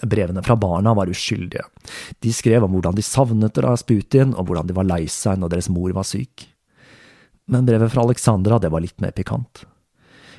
[0.04, 1.64] Brevene fra barna var uskyldige.
[2.20, 5.70] De skrev om hvordan de savnet Rasputin, og hvordan de var lei seg når deres
[5.72, 6.44] mor var syk.
[7.48, 9.64] Men brevet fra Alexandra, det var litt mer pikant.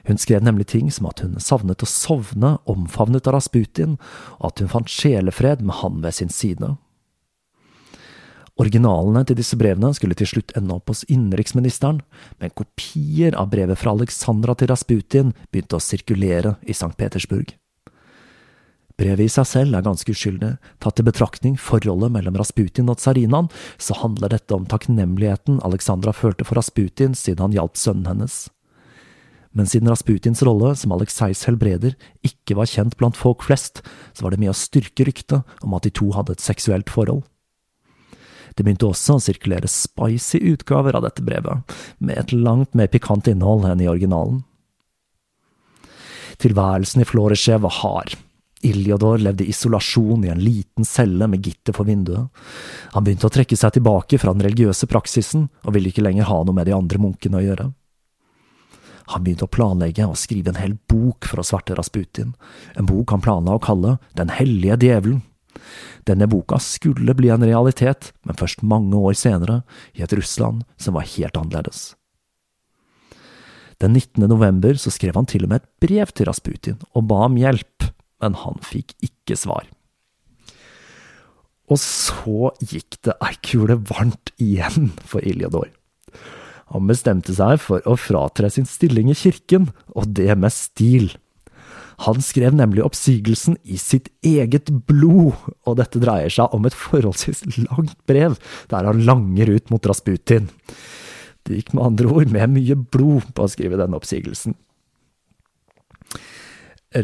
[0.05, 3.97] Hun skrev nemlig ting som at hun savnet å sovne omfavnet av Rasputin,
[4.43, 6.75] og at hun fant sjelefred med han ved sin side.
[8.59, 12.01] Originalene til disse brevene skulle til slutt ende opp hos innenriksministeren,
[12.43, 16.91] men kopier av brevet fra Alexandra til Rasputin begynte å sirkulere i St.
[16.99, 17.55] Petersburg.
[18.99, 23.47] Brevet i seg selv er ganske uskyldig, tatt i betraktning forholdet mellom Rasputin og tsarinaen,
[23.79, 28.49] så handler dette om takknemligheten Alexandra følte for Rasputin siden han hjalp sønnen hennes.
[29.55, 31.95] Men siden Rasputins rolle som Alexeis helbreder
[32.27, 33.85] ikke var kjent blant folk flest,
[34.19, 37.23] så var det mye å styrke ryktet om at de to hadde et seksuelt forhold.
[38.59, 43.31] Det begynte også å sirkulere spicy utgaver av dette brevet, med et langt mer pikant
[43.31, 44.41] innhold enn i originalen.
[46.43, 48.17] Tilværelsen i Floresjev var hard.
[48.67, 52.27] Iljodor levde i isolasjon i en liten celle med gitter for vinduet.
[52.97, 56.41] Han begynte å trekke seg tilbake fra den religiøse praksisen, og ville ikke lenger ha
[56.43, 57.69] noe med de andre munkene å gjøre.
[59.15, 62.35] Han begynte å planlegge og skrive en hel bok for å sverte Rasputin,
[62.75, 65.23] en bok han planla å kalle Den hellige djevelen.
[66.09, 69.63] Denne boka skulle bli en realitet, men først mange år senere,
[69.95, 71.93] i et Russland som var helt annerledes.
[73.79, 74.27] Den 19.
[74.27, 77.87] november så skrev han til og med et brev til Rasputin og ba om hjelp,
[78.19, 79.69] men han fikk ikke svar.
[81.69, 85.69] Og så gikk det ei kule varmt igjen for Iljodor.
[86.73, 91.13] Han bestemte seg for å fratre sin stilling i kirken, og det med stil.
[92.07, 95.35] Han skrev nemlig oppsigelsen i sitt eget blod,
[95.67, 98.39] og dette dreier seg om et forholdsvis langt brev,
[98.71, 100.47] der han langer ut mot Rasputin.
[101.43, 104.55] Det gikk med andre ord med mye blod på å skrive denne oppsigelsen.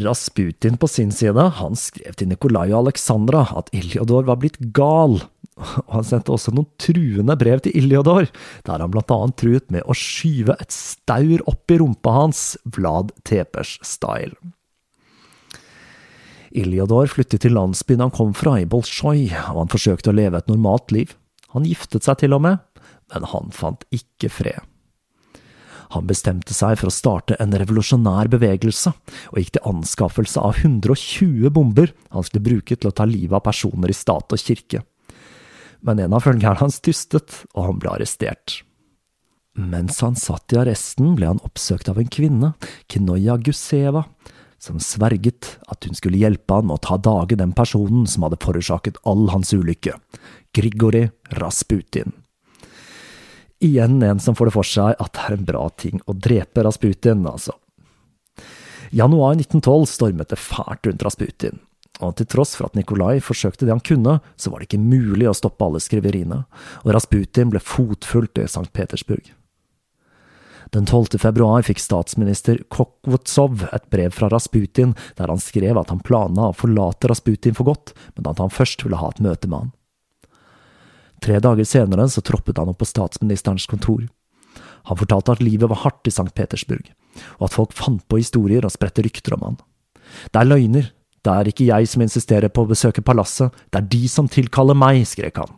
[0.01, 5.19] Rasputin på sin side, han skrev til Nikolai og Alexandra at Iljodor var blitt gal,
[5.59, 8.31] og han sendte også noen truende brev til Iljodor,
[8.65, 13.13] der han blant annet truet med å skyve et staur opp i rumpa hans, Vlad
[13.29, 14.33] Tepers-style.
[16.55, 20.51] Iljodor flyttet til landsbyen han kom fra, i Bolsjoj, og han forsøkte å leve et
[20.51, 21.11] normalt liv.
[21.55, 22.63] Han giftet seg til og med,
[23.13, 24.63] men han fant ikke fred.
[25.93, 28.95] Han bestemte seg for å starte en revolusjonær bevegelse,
[29.31, 33.45] og gikk til anskaffelse av 120 bomber han skulle bruke til å ta livet av
[33.45, 34.81] personer i stat og kirke
[35.85, 38.61] men en av følgerne hans tystet, og han ble arrestert.
[39.55, 42.53] Mens han satt i arresten, ble han oppsøkt av en kvinne,
[42.91, 44.03] Kinoya Guseva,
[44.61, 48.41] som sverget at hun skulle hjelpe han med å ta dage den personen som hadde
[48.43, 49.97] forårsaket all hans ulykke,
[50.55, 52.15] Grigori Rasputin.
[53.63, 56.65] Igjen en som får det for seg at det er en bra ting å drepe
[56.65, 57.55] Rasputin, altså.
[58.95, 61.63] Januar 1912 stormet det fælt rundt Rasputin
[62.03, 65.29] og til tross for at Nikolai forsøkte det han kunne, så var det ikke mulig
[65.29, 66.41] å stoppe alle skriveriene,
[66.83, 68.67] og Rasputin ble fotfulgt i St.
[68.75, 69.31] Petersburg.
[70.75, 71.19] Den 12.
[71.19, 76.57] februar fikk statsminister Kokvotsov et brev fra Rasputin der han skrev at han planla å
[76.57, 79.71] forlate Rasputin for godt, men at han først ville ha et møte med han.
[81.23, 84.03] Tre dager senere så troppet han opp på statsministerens kontor.
[84.91, 86.27] Han fortalte at livet var hardt i St.
[86.35, 86.91] Petersburg,
[87.39, 89.59] og at folk fant på historier og spredte rykter om han.
[90.27, 90.91] Det er løgner,
[91.23, 94.75] det er ikke jeg som insisterer på å besøke palasset, det er de som tilkaller
[94.75, 95.55] meg, skrek han.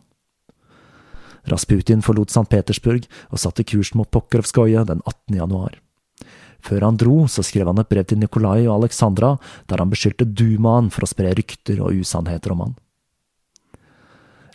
[1.50, 2.46] Rasputin forlot St.
[2.50, 5.38] Petersburg og satte kursen mot Pokrovskoje den 18.
[5.40, 5.78] januar.
[6.64, 9.36] Før han dro, så skrev han et brev til Nikolai og Alexandra,
[9.70, 12.76] der han beskyldte Dumaen for å spre rykter og usannheter om han.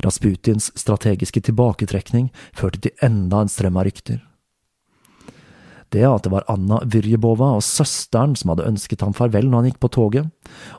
[0.03, 2.27] Rasputins strategiske tilbaketrekning
[2.57, 4.19] førte til enda en strøm av rykter.
[5.93, 9.67] Det at det var Anna Vyrjebova og søsteren som hadde ønsket ham farvel når han
[9.69, 10.29] gikk på toget,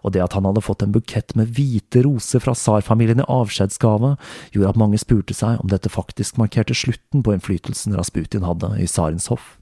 [0.02, 4.16] og det at han hadde fått en bukett med hvite roser fra tsarfamilien i avskjedsgave,
[4.54, 8.90] gjorde at mange spurte seg om dette faktisk markerte slutten på innflytelsen Rasputin hadde i
[8.90, 9.54] tsarens hoff.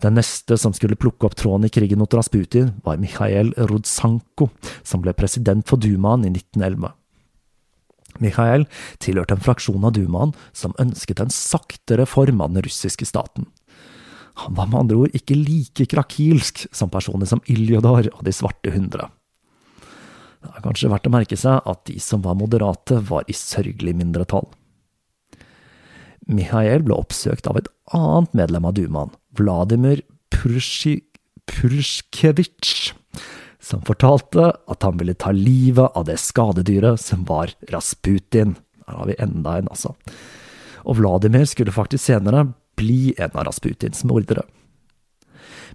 [0.00, 4.50] Den neste som skulle plukke opp tråden i krigen mot Rasputin, var Mikhail Rudsanko,
[4.84, 6.92] som ble president for Dumaen i 1911.
[8.22, 8.66] Mikhail
[9.02, 13.48] tilhørte en fraksjon av dumaen som ønsket en saktere form av den russiske staten.
[14.44, 18.74] Han var med andre ord ikke like krakilsk som personer som Iljodor og De svarte
[18.74, 19.08] hundre.
[20.46, 23.94] Det er kanskje verdt å merke seg at de som var moderate, var i sørgelig
[23.98, 24.46] mindretall.
[26.26, 30.02] Mikhail ble oppsøkt av et annet medlem av dumaen, Vladimir
[30.34, 31.02] Purskevitsj,
[33.66, 38.54] som fortalte at han ville ta livet av det skadedyret som var Rasputin.
[38.86, 39.96] Her har vi enda en, altså.
[40.86, 42.44] Og Vladimir skulle faktisk senere
[42.78, 44.44] bli en av Rasputins mordere.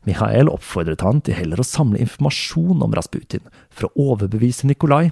[0.08, 5.10] Mikhail oppfordret han til heller å samle informasjon om Rasputin for å overbevise Nikolai,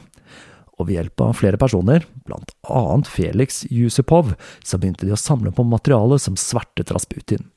[0.80, 4.32] og ved hjelp av flere personer, blant annet Felix Yusupov,
[4.64, 7.50] så begynte de å samle på materiale som svertet Rasputin.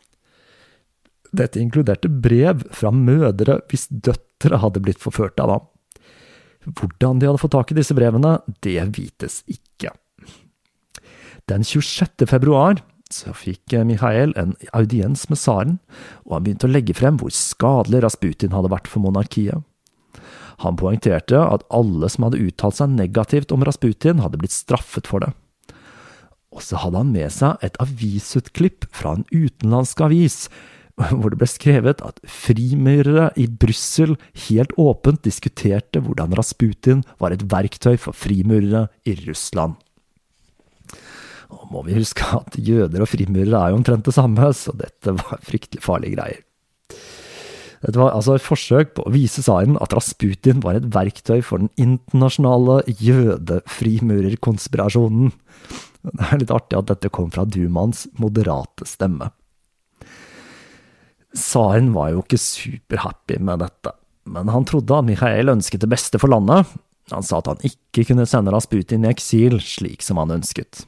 [1.32, 5.68] Dette inkluderte brev fra mødre hvis døtre hadde blitt forført av ham.
[6.68, 9.94] Hvordan de hadde fått tak i disse brevene, det vites ikke.
[11.50, 12.26] Den 26.
[12.30, 12.78] februar
[13.12, 15.76] så fikk Mikhail en audiens med tsaren,
[16.24, 19.64] og han begynte å legge frem hvor skadelig Rasputin hadde vært for monarkiet.
[20.62, 25.24] Han poengterte at alle som hadde uttalt seg negativt om Rasputin, hadde blitt straffet for
[25.24, 25.32] det.
[26.52, 30.46] Og så hadde han med seg et avisutklipp fra en utenlandsk avis,
[31.18, 34.16] hvor det ble skrevet at frimurere i Brussel
[34.48, 39.74] helt åpent diskuterte hvordan Rasputin var et verktøy for frimurere i Russland.
[41.52, 45.10] Nå må vi huske at jøder og frimurere er jo omtrent det samme, så dette
[45.18, 46.40] var fryktelig farlige greier.
[47.82, 51.58] Dette var altså et forsøk på å vise tsaren at Rasputin var et verktøy for
[51.58, 55.32] den internasjonale jødefrimurerkonspirasjonen.
[56.02, 59.26] Det er litt artig at dette kom fra Dumans moderate stemme.
[61.32, 63.94] Tsaren var jo ikke superhappy med dette,
[64.28, 66.68] men han trodde at Mikhail ønsket det beste for landet.
[67.10, 70.84] Han sa at han ikke kunne sende Rasputin i eksil slik som han ønsket.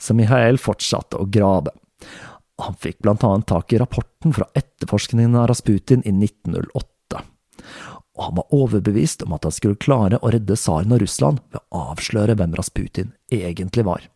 [0.00, 1.74] Så Mikhail fortsatte å grave.
[2.60, 7.20] Han fikk blant annet tak i rapporten fra etterforskningen av Rasputin i 1908,
[8.16, 11.60] og han var overbevist om at han skulle klare å redde tsaren og Russland ved
[11.60, 14.08] å avsløre hvem Rasputin egentlig var.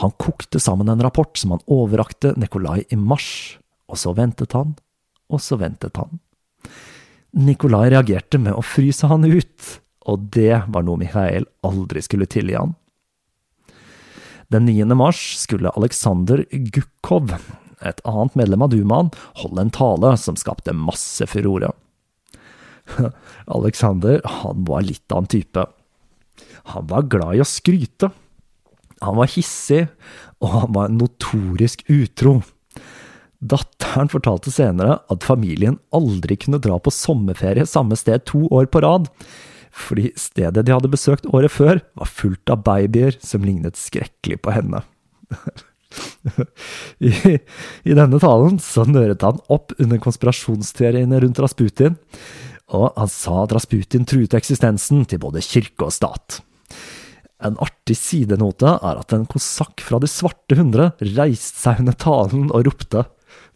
[0.00, 3.58] Han kokte sammen en rapport som han overrakte Nikolai i mars
[3.90, 4.76] og så ventet han,
[5.30, 6.20] og så ventet han.
[7.36, 9.72] Nikolai reagerte med å fryse han ut,
[10.10, 12.74] og det var noe Mikhail aldri skulle tilgi han.
[14.50, 14.88] Den 9.
[14.98, 17.36] mars skulle Aleksandr Gukhov,
[17.86, 19.12] et annet medlem av dumaen,
[19.42, 21.70] holde en tale som skapte masse furore.
[23.56, 25.66] Alexander han var litt av en type.
[26.74, 28.10] Han var glad i å skryte.
[29.00, 29.86] Han var hissig,
[30.42, 32.40] og han var notorisk utro.
[33.40, 38.82] Datteren fortalte senere at familien aldri kunne dra på sommerferie samme sted to år på
[38.84, 39.08] rad,
[39.72, 44.52] fordi stedet de hadde besøkt året før, var fullt av babyer som lignet skrekkelig på
[44.52, 44.82] henne.
[47.00, 51.96] I, I, denne talen så nøret han opp under konspirasjonsteoriene rundt Rasputin,
[52.70, 56.42] og han sa at Rasputin truet eksistensen til både kirke og stat.
[57.40, 62.50] En artig sidenote er at en kosakk fra De svarte hundre reiste seg under talen
[62.52, 63.06] og ropte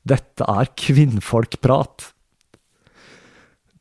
[0.05, 2.11] Dette er kvinnfolkprat.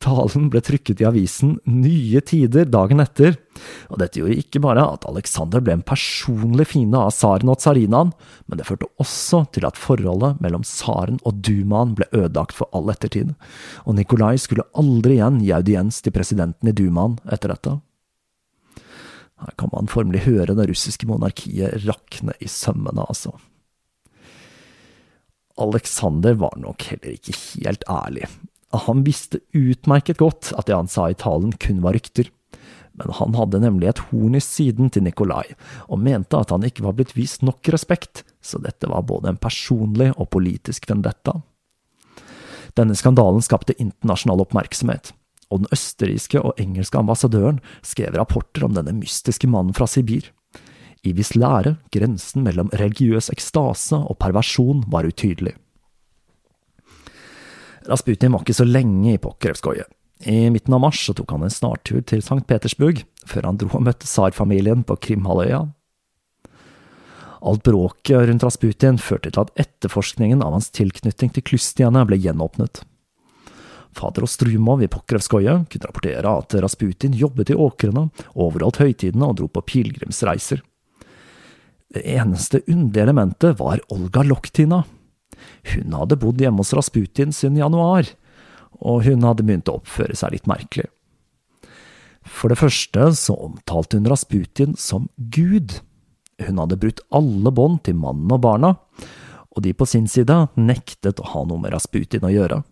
[0.04, 3.38] Talen ble trykket i avisen Nye Tider dagen etter,
[3.88, 8.12] og dette gjorde ikke bare at Alexander ble en personlig fiende av tsaren og tsarinaen,
[8.44, 12.92] men det førte også til at forholdet mellom tsaren og dumaen ble ødelagt for all
[12.92, 13.32] ettertid,
[13.88, 17.78] og Nikolai skulle aldri igjen gi audiens til presidenten i dumaen etter dette.
[19.44, 23.36] Her kan man formelig høre det russiske monarkiet rakne i sømmene, altså.
[25.60, 28.26] Alexander var nok heller ikke helt ærlig
[28.78, 32.30] han visste utmerket godt at det han sa i talen kun var rykter.
[32.94, 35.56] Men han hadde nemlig et horn i siden til Nikolai,
[35.90, 39.40] og mente at han ikke var blitt vist nok respekt, så dette var både en
[39.40, 41.40] personlig og politisk vendetta.
[42.78, 45.10] Denne skandalen skapte internasjonal oppmerksomhet,
[45.50, 50.30] og den østerrikske og engelske ambassadøren skrev rapporter om denne mystiske mannen fra Sibir.
[51.04, 55.52] I hvis lære grensen mellom religiøs ekstase og perversjon var utydelig.
[57.84, 59.84] Rasputin var ikke så lenge i Pokrevskoje.
[60.24, 62.40] I midten av mars tok han en snartur til St.
[62.48, 65.66] Petersburg, før han dro og møtte tsarfamilien på Krimhalvøya.
[67.44, 72.80] Alt bråket rundt Rasputin førte til at etterforskningen av hans tilknytning til klystiene ble gjenåpnet.
[73.94, 79.50] Fader Ostrumov i Pokrevskoje kunne rapportere at Rasputin jobbet i åkrene, overholdt høytidene og dro
[79.52, 80.64] på pilegrimsreiser.
[81.94, 84.82] Det eneste underlige elementet var Olga Loktina,
[85.74, 88.08] hun hadde bodd hjemme hos Rasputin siden januar,
[88.82, 90.88] og hun hadde begynt å oppføre seg litt merkelig.
[92.24, 95.78] For det første så omtalte hun Rasputin som Gud.
[96.42, 98.74] Hun hadde brutt alle bånd til mannen og barna,
[99.54, 102.62] og de på sin side nektet å ha noe med Rasputin å gjøre.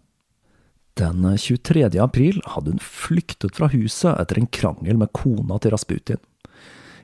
[0.99, 1.87] Den 23.
[2.03, 6.21] april hadde hun flyktet fra huset etter en krangel med kona til Rasputin.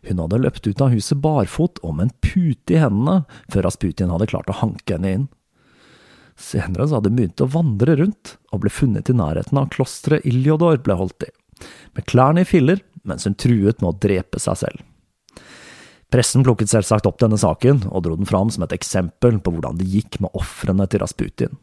[0.06, 3.22] Hun hadde løpt ut av huset barfot og med en pute i hendene
[3.52, 5.26] før Rasputin hadde klart å hanke henne inn.
[6.38, 10.26] Senere så hadde hun begynt å vandre rundt, og ble funnet i nærheten av klosteret
[10.28, 11.32] Iljodor ble holdt i,
[11.98, 14.84] med klærne i filler mens hun truet med å drepe seg selv.
[16.12, 19.80] Pressen plukket selvsagt opp denne saken, og dro den fram som et eksempel på hvordan
[19.80, 21.58] det gikk med ofrene til Rasputin.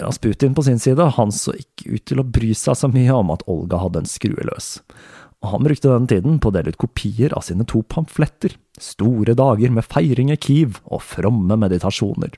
[0.00, 3.30] Rasputin på sin side, han så ikke ut til å bry seg så mye om
[3.34, 4.78] at Olga hadde en skrue løs,
[5.50, 9.70] han brukte denne tiden på å dele ut kopier av sine to pamfletter, Store dager
[9.70, 12.32] med feiring i Kiev og fromme meditasjoner.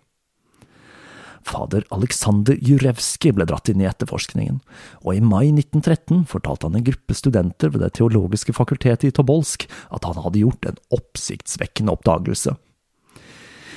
[1.47, 4.59] Fader Aleksandr Jurevskij ble dratt inn i etterforskningen,
[5.07, 9.69] og i mai 1913 fortalte han en gruppe studenter ved Det teologiske fakultetet i Tobolsk
[9.95, 12.57] at han hadde gjort en oppsiktsvekkende oppdagelse.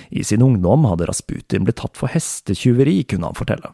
[0.10, 3.74] I sin ungdom hadde Rasputin blitt tatt for hestetyveri, kunne han fortelle,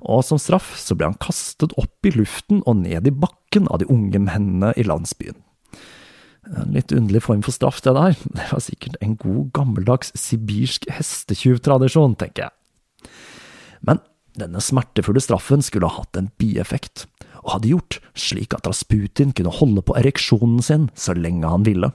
[0.00, 3.80] og som straff så ble han kastet opp i luften og ned i bakken av
[3.80, 5.38] de unge mennene i landsbyen.
[6.50, 8.16] En litt underlig form for straff, det der.
[8.36, 13.10] Det var sikkert en god, gammeldags sibirsk hestetyvtradisjon, tenker jeg.
[13.86, 14.00] Men
[14.38, 17.06] denne smertefulle straffen skulle ha hatt en bieffekt,
[17.44, 21.92] og hadde gjort slik at Rasputin kunne holde på ereksjonen sin så lenge han ville.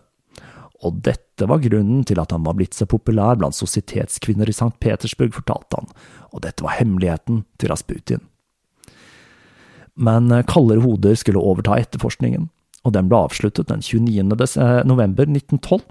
[0.86, 4.76] Og dette var grunnen til at han var blitt så populær blant sosietetskvinner i St.
[4.84, 5.90] Petersburg, fortalte han,
[6.32, 8.22] og dette var hemmeligheten til Rasputin.
[9.96, 12.50] Men kaldere hoder skulle overta etterforskningen,
[12.86, 14.22] og den ble avsluttet den 29.
[14.86, 15.82] november 1912,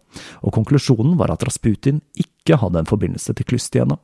[0.44, 3.98] og konklusjonen var at Rasputin ikke hadde en forbindelse til Klystiene.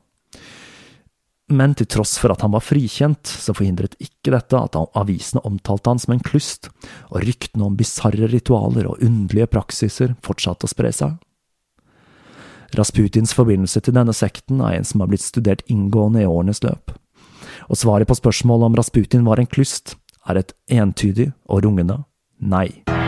[1.51, 5.91] Men til tross for at han var frikjent, så forhindret ikke dette at avisene omtalte
[5.91, 6.69] han som en klust,
[7.11, 11.17] og ryktene om bisarre ritualer og underlige praksiser fortsatte å spre seg.
[12.77, 16.95] Rasputins forbindelse til denne sekten er en som har blitt studert inngående i årenes løp,
[17.67, 19.97] og svaret på spørsmålet om Rasputin var en klust,
[20.29, 22.03] er et entydig og rungende
[22.39, 23.00] nei.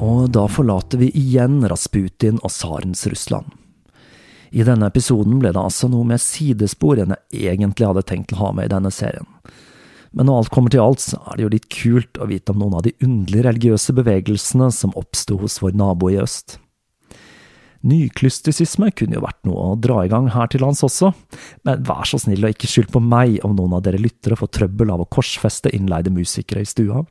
[0.00, 3.50] Og da forlater vi igjen Rasputin og tsarens Russland.
[4.50, 8.40] I denne episoden ble det altså noe mer sidespor enn jeg egentlig hadde tenkt å
[8.40, 9.28] ha med i denne serien.
[10.10, 12.58] Men når alt kommer til alt, så er det jo litt kult å vite om
[12.58, 16.56] noen av de underlige religiøse bevegelsene som oppsto hos vår nabo i øst.
[17.86, 21.12] Nyklystisisme kunne jo vært noe å dra i gang her til lands også,
[21.64, 24.50] men vær så snill og ikke skyld på meg om noen av dere lyttere får
[24.58, 27.04] trøbbel av å korsfeste innleide musikere i stua.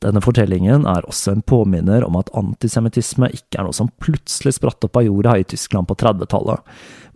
[0.00, 4.86] Denne fortellingen er også en påminner om at antisemittisme ikke er noe som plutselig spratt
[4.86, 6.64] opp av jorda i Tyskland på 30-tallet,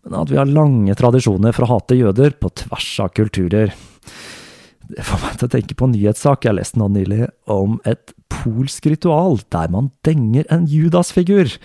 [0.05, 3.73] men at vi har lange tradisjoner for å hate jøder på tvers av kulturer.
[4.85, 8.13] Det får meg til å tenke på en nyhetssak jeg leste nå nylig, om et
[8.29, 11.57] polsk ritual der man denger en Judas-figur.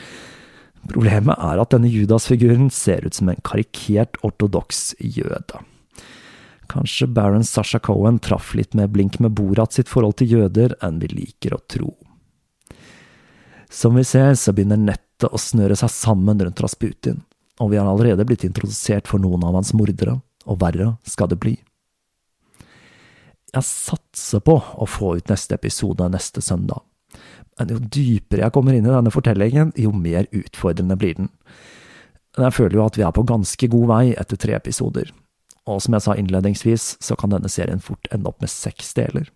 [0.88, 5.59] Problemet er at denne Judas-figuren ser ut som en karikert ortodoks jøde.
[6.70, 10.99] Kanskje Baron Sasha Cohen traff litt med blink med Borat sitt forhold til jøder enn
[11.01, 11.95] vi liker å tro.
[13.70, 17.24] Som vi ser, så begynner nettet å snøre seg sammen rundt Rasputin,
[17.61, 21.39] og vi har allerede blitt introdusert for noen av hans mordere, og verre skal det
[21.41, 21.55] bli.
[23.49, 26.84] Jeg satser på å få ut neste episode neste søndag,
[27.57, 31.32] men jo dypere jeg kommer inn i denne fortellingen, jo mer utfordrende blir den.
[32.38, 35.09] Jeg føler jo at vi er på ganske god vei etter tre episoder,
[35.70, 39.30] og som jeg sa innledningsvis, så kan denne serien fort ende opp med seks deler.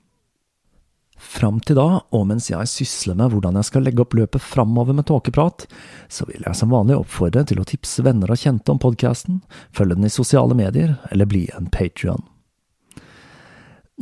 [1.24, 4.98] Fram til da, og mens jeg sysler med hvordan jeg skal legge opp løpet framover
[4.98, 5.68] med tåkeprat,
[6.12, 9.40] så vil jeg som vanlig oppfordre til å tipse venner og kjente om podkasten,
[9.72, 12.26] følge den i sosiale medier, eller bli en patrion.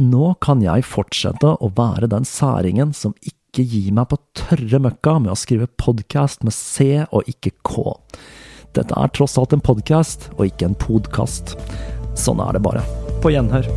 [0.02, 5.18] Nå kan jeg fortsette å være den særingen som ikke gir meg på tørre møkka
[5.20, 7.92] med å skrive podkast med C og ikke K.
[8.72, 11.58] Dette er tross alt en podkast, og ikke en podkast.
[12.18, 12.84] Sånn er det bare.
[13.22, 13.68] På gjenhør.